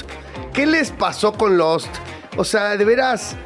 [0.53, 1.89] ¿Qué les pasó con Lost?
[2.37, 3.37] O sea, de veras.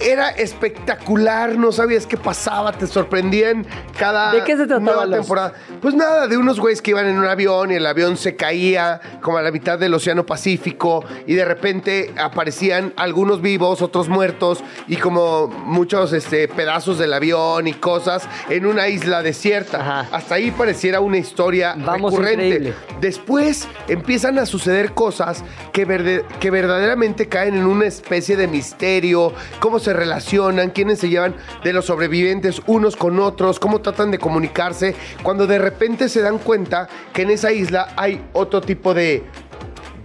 [0.00, 3.66] Era espectacular, no sabías qué pasaba, te sorprendían
[3.98, 5.52] cada ¿De qué se trataba nueva temporada.
[5.80, 9.00] Pues nada, de unos güeyes que iban en un avión y el avión se caía
[9.20, 14.62] como a la mitad del Océano Pacífico y de repente aparecían algunos vivos, otros muertos
[14.86, 19.80] y como muchos este, pedazos del avión y cosas en una isla desierta.
[19.80, 20.16] Ajá.
[20.16, 22.46] Hasta ahí pareciera una historia Vamos, recurrente.
[22.46, 22.74] increíble.
[23.00, 29.32] Después empiezan a suceder cosas que, verde- que verdaderamente caen en una especie de misterio,
[29.60, 31.34] cómo se relacionan, quiénes se llevan
[31.64, 36.38] de los sobrevivientes unos con otros, cómo tratan de comunicarse, cuando de repente se dan
[36.38, 39.24] cuenta que en esa isla hay otro tipo de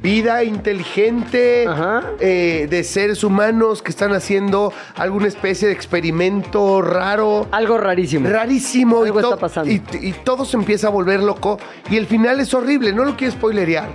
[0.03, 1.65] vida inteligente,
[2.19, 7.47] eh, de seres humanos que están haciendo alguna especie de experimento raro.
[7.51, 8.29] Algo rarísimo.
[8.29, 9.01] Rarísimo.
[9.03, 9.71] Algo y, está pasando.
[9.71, 11.57] Y, y todo se empieza a volver loco.
[11.89, 12.91] Y el final es horrible.
[12.91, 13.87] No lo quiero spoilerear.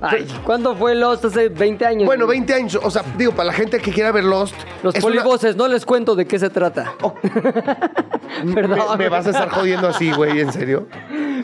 [0.00, 1.24] Ay, ¿cuándo fue Lost?
[1.24, 2.06] Hace 20 años.
[2.06, 2.38] Bueno, güey.
[2.38, 2.78] 20 años.
[2.80, 4.54] O sea, digo, para la gente que quiera ver Lost.
[4.84, 6.94] Los una- polivoces, no les cuento de qué se trata.
[8.54, 8.78] Perdón.
[8.96, 10.86] me, me vas a estar jodiendo así, güey, en serio.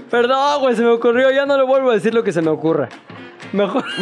[0.08, 1.32] Perdón, güey, se me ocurrió.
[1.32, 2.88] Ya no le vuelvo a decir lo que se me ocurra.
[3.53, 3.84] Mejor.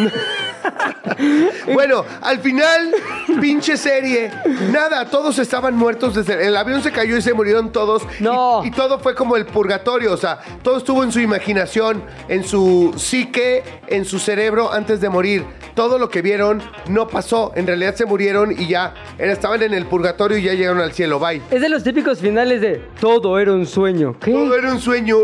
[1.73, 2.95] Bueno, al final,
[3.41, 4.31] pinche serie.
[4.73, 6.47] Nada, todos estaban muertos desde.
[6.47, 8.03] El avión se cayó y se murieron todos.
[8.21, 8.63] No.
[8.65, 10.13] Y, y todo fue como el purgatorio.
[10.13, 15.09] O sea, todo estuvo en su imaginación, en su psique, en su cerebro antes de
[15.09, 15.45] morir.
[15.75, 17.53] Todo lo que vieron no pasó.
[17.57, 21.19] En realidad se murieron y ya estaban en el purgatorio y ya llegaron al cielo.
[21.19, 21.43] Bye.
[21.51, 24.17] Es de los típicos finales de todo era un sueño.
[24.21, 24.33] ¿Qué?
[24.33, 25.17] Todo era un sueño.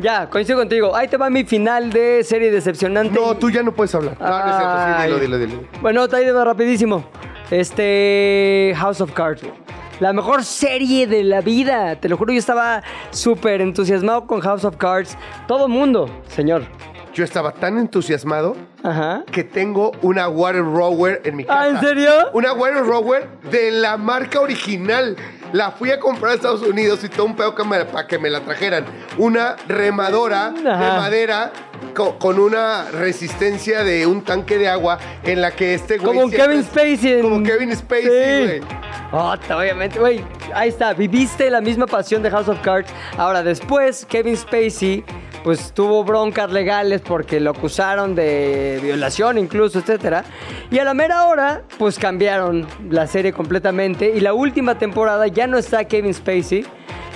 [0.00, 0.96] Ya, coincido contigo.
[0.96, 3.18] Ahí te va mi final de serie decepcionante.
[3.18, 4.16] No, tú ya no puedes hablar.
[4.18, 4.96] No, no es cierto.
[4.96, 5.68] Sí, dilo, dilo, dilo.
[5.82, 7.04] Bueno, ahí te va rapidísimo.
[7.50, 8.72] Este.
[8.76, 9.42] House of Cards.
[10.00, 11.96] La mejor serie de la vida.
[11.96, 15.18] Te lo juro, yo estaba súper entusiasmado con House of Cards.
[15.46, 16.62] Todo mundo, señor.
[17.12, 19.24] Yo estaba tan entusiasmado Ajá.
[19.32, 21.60] que tengo una water rower en mi casa.
[21.62, 22.10] Ah, ¿en serio?
[22.32, 25.16] Una water rower de la marca original.
[25.52, 28.18] La fui a comprar a Estados Unidos y todo un pedo que me- para que
[28.18, 28.84] me la trajeran.
[29.18, 31.50] Una remadora de madera
[31.96, 36.30] co- con, una resistencia de un tanque de agua en la que este güey Como
[36.30, 37.12] Kevin Spacey.
[37.14, 38.46] en- Como Kevin Spacey, Sí.
[38.46, 38.60] güey.
[39.12, 40.24] Oh, obviamente, güey.
[40.54, 42.88] Ahí está, viviste la misma pasión de House of Cards.
[43.18, 45.04] Ahora, después, Kevin Spacey,
[45.42, 50.24] pues tuvo broncas legales porque lo acusaron de violación, incluso, etcétera.
[50.70, 54.12] Y a la mera hora, pues cambiaron la serie completamente.
[54.14, 56.66] Y la última temporada ya no está Kevin Spacey.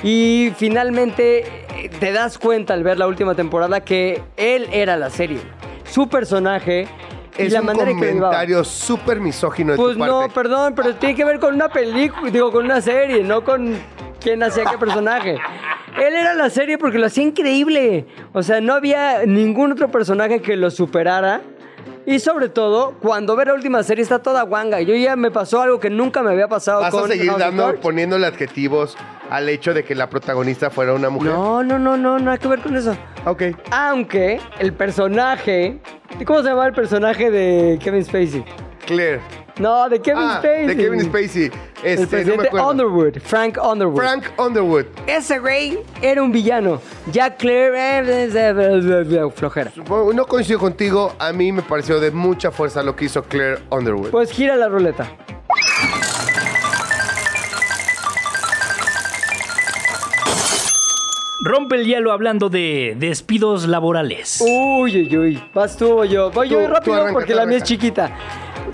[0.02, 5.10] Y finalmente eh, te das cuenta al ver la última temporada que él era la
[5.10, 5.40] serie.
[5.84, 6.88] Su personaje.
[7.36, 10.12] Es la un comentario súper misógino de Pues tu parte.
[10.12, 13.74] no, perdón, pero tiene que ver con una película, digo, con una serie, no con
[14.24, 15.36] quién hacía qué personaje.
[15.96, 18.06] Él era la serie porque lo hacía increíble.
[18.32, 21.42] O sea, no había ningún otro personaje que lo superara.
[22.06, 24.80] Y sobre todo, cuando ve la última serie está toda guanga.
[24.80, 27.38] Yo ya me pasó algo que nunca me había pasado ¿Vas con a seguir House
[27.38, 28.96] dando, poniéndole adjetivos
[29.30, 31.32] al hecho de que la protagonista fuera una mujer?
[31.32, 32.96] No, no, no, no, nada que ver con eso.
[33.26, 33.42] Ok.
[33.70, 35.80] Aunque el personaje...
[36.24, 38.44] ¿Cómo se llama el personaje de Kevin Spacey?
[38.86, 39.43] Claire.
[39.58, 40.66] No, de Kevin ah, Spacey.
[40.66, 41.50] de Kevin Spacey.
[41.84, 42.70] El Este, no me acuerdo.
[42.70, 43.96] Underwood, Frank Underwood.
[44.00, 44.86] Frank Underwood.
[45.06, 46.80] Ese güey era un villano.
[47.12, 49.70] Jack Claire, eh, eh, eh, flojera.
[50.14, 54.10] No coincido contigo, a mí me pareció de mucha fuerza lo que hizo Claire Underwood.
[54.10, 55.08] Pues gira la ruleta.
[61.44, 64.40] Rompe el hielo hablando de despidos laborales.
[64.40, 65.42] Uy, uy, uy.
[65.52, 66.30] Vas tú o yo.
[66.30, 68.16] Voy Tú- yo tú rápido arranca, porque la mía es chiquita.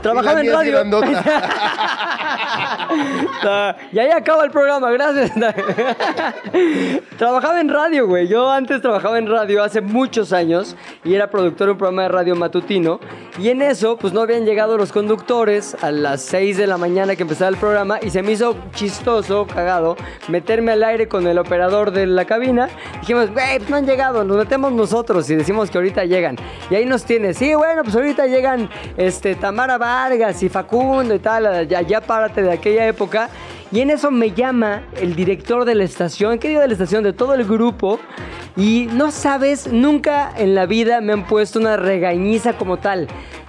[0.02, 0.80] Trabajaba en radio.
[3.92, 5.32] y ahí acaba el programa, gracias.
[7.18, 8.28] trabajaba en radio, güey.
[8.28, 12.08] Yo antes trabajaba en radio hace muchos años y era productor de un programa de
[12.08, 13.00] radio matutino.
[13.38, 17.16] Y en eso, pues no habían llegado los conductores a las 6 de la mañana
[17.16, 19.96] que empezaba el programa y se me hizo chistoso, cagado,
[20.28, 22.68] meterme al aire con el operador de la cabina.
[23.00, 26.36] Dijimos, güey, pues no han llegado, nos metemos nosotros y decimos que ahorita llegan.
[26.70, 31.18] Y ahí nos tiene, sí, bueno, pues ahorita llegan este, Tamara Vargas y Facundo y
[31.18, 33.28] tal, ya, ya párate de aquella época.
[33.72, 37.02] Y en eso me llama el director de la estación, ¿qué digo de la estación?
[37.02, 37.98] De todo el grupo.
[38.56, 43.08] Y no sabes, nunca en la vida me han puesto una regañiza como tal.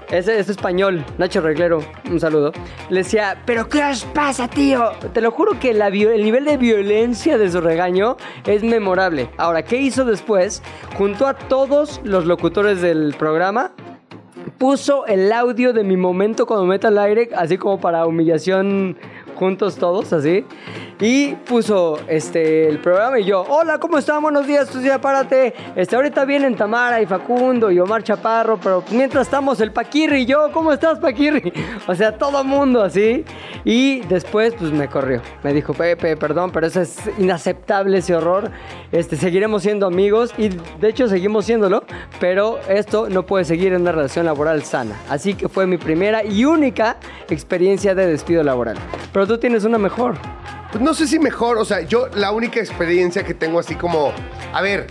[0.10, 2.52] Ese es español, Nacho Reglero, un saludo.
[2.90, 4.94] Le decía, ¿pero qué os pasa, tío?
[5.14, 8.18] Te lo juro que la el nivel de violencia de su regaño
[8.48, 9.30] es memorable.
[9.38, 10.64] Ahora, ¿qué hizo después?
[10.98, 13.74] Juntó a todos los locutores del programa,
[14.58, 18.98] puso el audio de mi momento cuando me meto al aire, así como para humillación
[19.36, 20.46] juntos todos, así.
[21.02, 24.22] Y puso este el programa y yo, hola, ¿cómo están?
[24.22, 25.52] Buenos días, tú ya párate.
[25.76, 30.26] Este, ahorita vienen Tamara y Facundo y Omar Chaparro, pero mientras estamos el Paquirri y
[30.28, 31.52] yo, ¿cómo estás, Paquirri?
[31.88, 33.26] O sea, todo mundo así.
[33.66, 35.24] Y después, pues me corrió.
[35.42, 38.52] Me dijo, Pepe, perdón, pero eso es inaceptable ese horror.
[38.92, 41.84] Este, seguiremos siendo amigos y de hecho seguimos siéndolo,
[42.20, 44.96] pero esto no puede seguir en una relación laboral sana.
[45.10, 46.98] Así que fue mi primera y única
[47.28, 48.78] experiencia de despido laboral.
[49.12, 50.16] Pero tú tienes una mejor.
[50.72, 54.14] Pues no sé si mejor, o sea, yo la única experiencia que tengo así como,
[54.54, 54.88] a ver,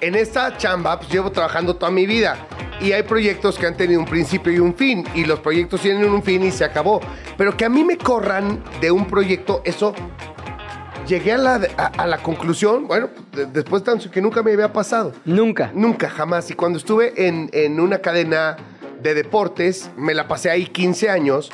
[0.00, 2.36] en esta chamba pues llevo trabajando toda mi vida
[2.80, 6.08] y hay proyectos que han tenido un principio y un fin y los proyectos tienen
[6.10, 7.00] un fin y se acabó.
[7.36, 9.94] Pero que a mí me corran de un proyecto, eso
[11.06, 14.52] llegué a la, a, a la conclusión, bueno, de- después de tanto que nunca me
[14.52, 15.12] había pasado.
[15.26, 15.70] Nunca.
[15.74, 16.50] Nunca, jamás.
[16.50, 18.56] Y cuando estuve en, en una cadena
[19.02, 21.50] de deportes, me la pasé ahí 15 años.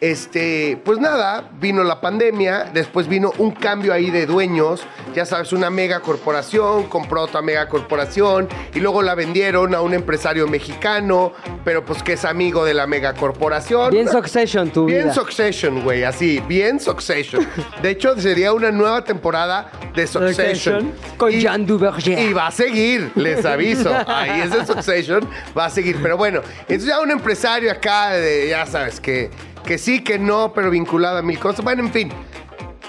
[0.00, 4.82] Este, pues nada, vino la pandemia, después vino un cambio ahí de dueños,
[5.14, 9.94] ya sabes, una mega corporación, compró otra mega corporación y luego la vendieron a un
[9.94, 11.32] empresario mexicano,
[11.64, 13.90] pero pues que es amigo de la mega corporación.
[13.90, 15.14] Bien Succession tu Bien vida.
[15.14, 17.46] Succession, güey, así, bien Succession.
[17.82, 20.92] De hecho, sería una nueva temporada de Succession.
[21.16, 22.18] Con Y- Jean Duverger.
[22.18, 23.92] y va a seguir, les aviso.
[24.06, 25.28] Ahí es de Succession,
[25.58, 25.98] va a seguir.
[26.00, 29.30] Pero bueno, entonces ya un empresario acá, de, ya sabes, que,
[29.64, 31.64] que sí, que no, pero vinculado a mil cosas.
[31.64, 32.10] Bueno, en fin.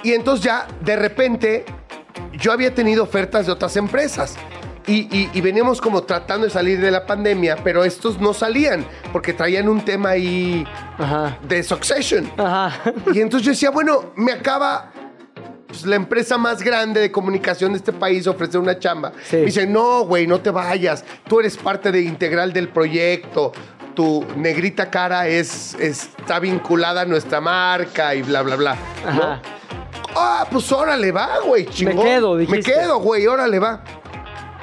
[0.03, 1.65] Y entonces ya, de repente,
[2.33, 4.35] yo había tenido ofertas de otras empresas.
[4.87, 8.83] Y, y- y veníamos como tratando de salir de la pandemia, pero estos no salían
[9.11, 10.65] porque traían un tema ahí
[10.97, 11.37] Ajá.
[11.47, 12.31] de Succession.
[12.37, 12.91] Ajá.
[13.13, 14.91] Y entonces yo decía, bueno, me acaba
[15.67, 19.11] pues, la empresa más grande de comunicación de este país ofrecer una chamba.
[19.25, 19.35] Sí.
[19.35, 21.05] Me dice, no, güey, no te vayas.
[21.27, 23.51] Tú eres parte de integral del proyecto.
[23.95, 28.75] Tu negrita cara es, está vinculada a nuestra marca y bla, bla, bla.
[29.05, 29.09] ¿no?
[29.23, 29.41] Ajá.
[30.15, 32.03] Ah, pues órale, va, güey, chingón.
[32.05, 32.71] quedo, Me dijiste.
[32.71, 33.83] quedo, güey, órale, va.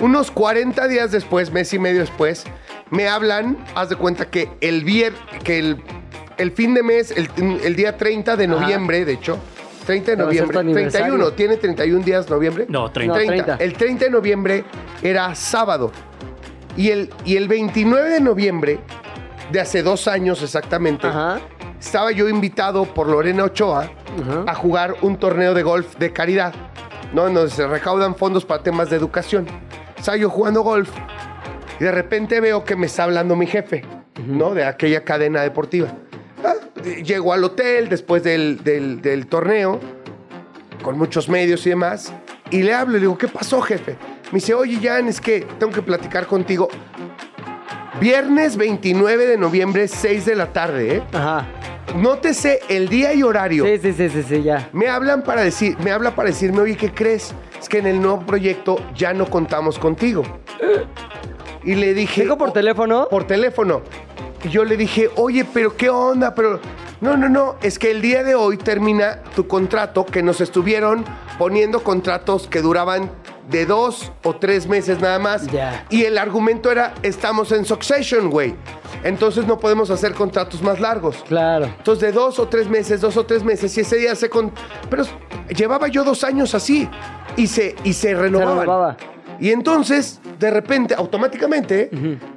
[0.01, 2.45] Unos 40 días después, mes y medio después,
[2.91, 5.83] me hablan, haz de cuenta que el viernes, que el,
[6.37, 7.29] el fin de mes, el,
[7.65, 8.55] el día 30 de Ajá.
[8.61, 9.39] noviembre, de hecho,
[9.87, 11.07] 30 de noviembre, aniversario.
[11.15, 12.67] 31, ¿tiene 31 días noviembre?
[12.69, 13.15] No, 30.
[13.19, 13.57] No, 30.
[13.61, 14.65] El 30 de noviembre
[15.03, 15.93] era sábado.
[16.77, 18.81] Y el, y el 29 de noviembre,
[19.51, 21.41] de hace dos años exactamente, Ajá.
[21.81, 23.91] estaba yo invitado por Lorena Ochoa
[24.21, 24.45] Ajá.
[24.47, 26.53] a jugar un torneo de golf de caridad,
[27.13, 27.27] ¿no?
[27.29, 29.47] En donde se recaudan fondos para temas de educación.
[29.97, 30.91] Estaba yo jugando golf
[31.81, 33.85] y de repente veo que me está hablando mi jefe,
[34.27, 34.55] ¿no?
[34.55, 35.89] De aquella cadena deportiva.
[36.45, 36.55] Ah,
[37.05, 39.81] llego al hotel después del, del- del torneo,
[40.83, 42.13] con muchos medios y demás,
[42.51, 43.97] y le hablo y le digo, ¿qué pasó, jefe?
[44.33, 46.69] Me dice, oye, Jan, es que tengo que platicar contigo.
[48.01, 51.03] Viernes 29 de noviembre, 6 de la tarde, ¿eh?
[51.13, 51.47] Ajá.
[51.97, 53.65] Nótese el día y horario.
[53.65, 54.69] Sí, sí, sí, sí, sí, ya.
[54.73, 57.33] Me hablan para decir, me habla para decirme, oye, ¿qué crees?
[57.59, 60.23] Es que en el nuevo proyecto ya no contamos contigo.
[61.65, 62.23] Y le dije.
[62.23, 63.09] ¿Dijo por "Oh, teléfono?
[63.09, 63.81] Por teléfono.
[64.45, 66.61] Y yo le dije, oye, pero qué onda, pero.
[67.01, 67.57] No, no, no.
[67.63, 71.05] Es que el día de hoy termina tu contrato, que nos estuvieron
[71.39, 73.11] poniendo contratos que duraban
[73.49, 75.47] de dos o tres meses nada más.
[75.47, 75.87] Ya.
[75.91, 78.55] Y el argumento era, estamos en Succession, güey.
[79.05, 81.25] Entonces no podemos hacer contratos más largos.
[81.29, 81.67] Claro.
[81.67, 84.53] Entonces, de dos o tres meses, dos o tres meses, y ese día se con.
[84.91, 85.05] Pero
[85.55, 86.89] llevaba yo dos años así.
[87.37, 88.61] Y se, y se renovaban.
[88.61, 88.97] renovaba.
[89.39, 91.91] Y entonces, de repente, automáticamente,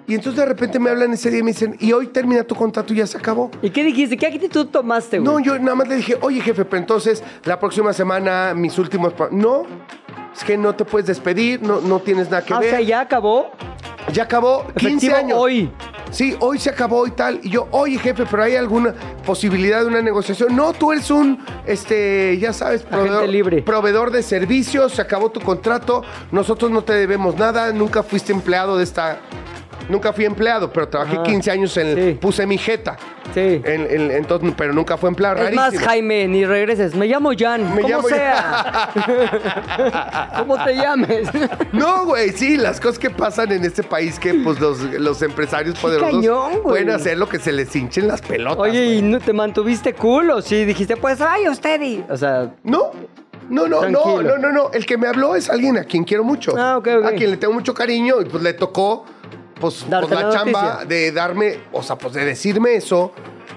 [0.09, 2.55] y entonces de repente me hablan ese día y me dicen, y hoy termina tu
[2.55, 3.49] contrato y ya se acabó.
[3.61, 4.17] ¿Y qué dijiste?
[4.17, 5.31] ¿Qué actitud tomaste, güey?
[5.31, 9.13] No, yo nada más le dije, oye jefe, pero entonces la próxima semana mis últimos...
[9.13, 9.29] pro-".
[9.31, 9.63] No,
[10.35, 12.69] es que no te puedes despedir, no, no tienes nada que Ah, o ver.
[12.71, 13.51] sea, ya acabó.
[14.11, 15.37] Ya acabó 15 Efectivo años.
[15.39, 15.71] hoy.
[16.11, 17.39] Sí, hoy se acabó y tal.
[17.43, 20.55] Y yo, oye, jefe, pero hay alguna posibilidad de una negociación.
[20.55, 21.37] No, tú eres un,
[21.67, 23.61] este, ya sabes, proveedor, libre.
[23.61, 26.01] proveedor de servicios, se acabó tu contrato,
[26.31, 29.19] nosotros no te debemos nada, nunca fuiste empleado de esta.
[29.87, 31.23] Nunca fui empleado, pero trabajé Ajá.
[31.23, 31.95] 15 años en.
[31.95, 32.17] Sí.
[32.19, 32.97] Puse mi jeta.
[33.33, 33.61] Sí.
[33.63, 35.37] En, en- entonces, pero nunca fue empleado.
[35.47, 35.89] Es más, rarísimo.
[35.89, 36.95] Jaime, ni regreses.
[36.95, 37.73] Me llamo Jan.
[37.75, 38.89] Me como llamo sea.
[40.39, 41.29] ¿Cómo te llames?
[41.71, 45.77] No, güey, sí, las cosas que pasan en este país que pues los, los empresarios
[45.79, 46.61] poderosos cañón, güey.
[46.63, 48.59] pueden hacer lo que se les hinchen las pelotas.
[48.59, 48.85] Oye.
[48.95, 52.03] ¿y no te mantuviste cool o sí dijiste, pues, ay, usted y...
[52.09, 52.91] O sea, No,
[53.49, 54.21] no, no, no, Tranquilo.
[54.23, 54.71] no, no, no.
[54.73, 56.53] El que me habló es alguien a quien quiero mucho.
[56.57, 57.05] Ah, ok, ok.
[57.05, 59.05] A quien le tengo mucho cariño y pues le tocó
[59.59, 63.11] pues, pues, la, la chamba de darme, o sea, pues de decirme eso.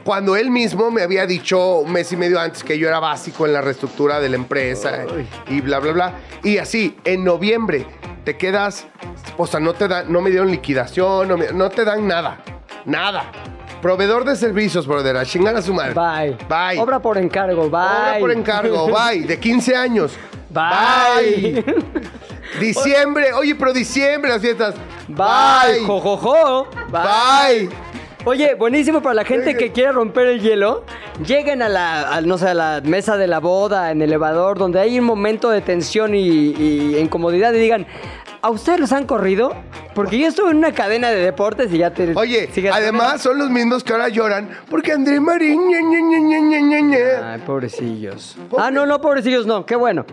[0.05, 3.47] Cuando él mismo me había dicho un mes y medio antes que yo era básico
[3.47, 5.29] en la reestructura de la empresa Ay.
[5.49, 6.13] y bla, bla, bla.
[6.43, 7.87] Y así, en noviembre
[8.25, 8.87] te quedas,
[9.37, 12.43] o sea, no te dan, no me dieron liquidación, no, me- no te dan nada,
[12.85, 13.31] nada.
[13.81, 15.17] Proveedor de servicios, brother.
[15.17, 15.93] A chingar a su madre.
[15.95, 16.37] Bye.
[16.49, 16.81] Bye.
[16.81, 17.69] Obra por encargo.
[17.69, 17.81] Bye.
[17.81, 18.87] Obra por encargo.
[18.93, 19.23] Bye.
[19.25, 20.13] De 15 años.
[20.51, 21.65] Bye.
[22.61, 23.33] Diciembre.
[23.33, 24.75] Oye, pero diciembre las fiestas.
[25.09, 25.85] Bye.
[25.87, 26.67] Jo, jo, jo.
[26.91, 27.69] Bye.
[28.25, 30.85] Oye, buenísimo para la gente que quiere romper el hielo.
[31.27, 34.59] Lleguen a la, a, no sé, a la mesa de la boda, en el elevador,
[34.59, 37.87] donde hay un momento de tensión y, y incomodidad y digan,
[38.41, 39.53] ¿a ustedes los han corrido?
[39.95, 42.13] Porque yo estuve en una cadena de deportes y ya te...
[42.15, 45.69] Oye, sigues- además son los mismos que ahora lloran porque André Marín.
[45.69, 47.33] ña, ña, ña, ña, ña.
[47.35, 48.37] Ay, pobrecillos.
[48.49, 49.67] Pobre- Ah, no, no, pobrecillos, no.
[49.67, 50.07] Qué bueno.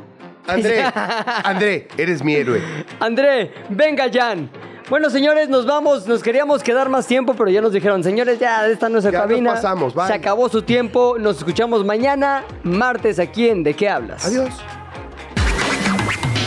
[0.49, 0.83] André,
[1.43, 2.61] André, eres mi héroe.
[2.99, 4.49] André, venga, Jan.
[4.89, 6.07] Bueno, señores, nos vamos.
[6.07, 9.11] Nos queríamos quedar más tiempo, pero ya nos dijeron, señores, ya esta no es nuestra
[9.11, 9.53] Ya nos cabina.
[9.53, 10.07] pasamos, bye.
[10.07, 11.15] Se acabó su tiempo.
[11.19, 14.25] Nos escuchamos mañana, martes, aquí en ¿De qué hablas?
[14.25, 14.49] Adiós.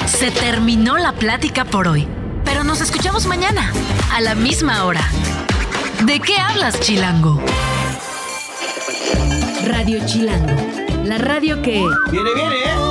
[0.06, 2.06] Se terminó la plática por hoy,
[2.44, 3.72] pero nos escuchamos mañana,
[4.12, 5.02] a la misma hora.
[6.04, 7.40] ¿De qué hablas, Chilango?
[9.66, 10.54] Radio Chilango,
[11.04, 11.84] la radio que...
[12.10, 12.81] Viene, viene, ¿eh?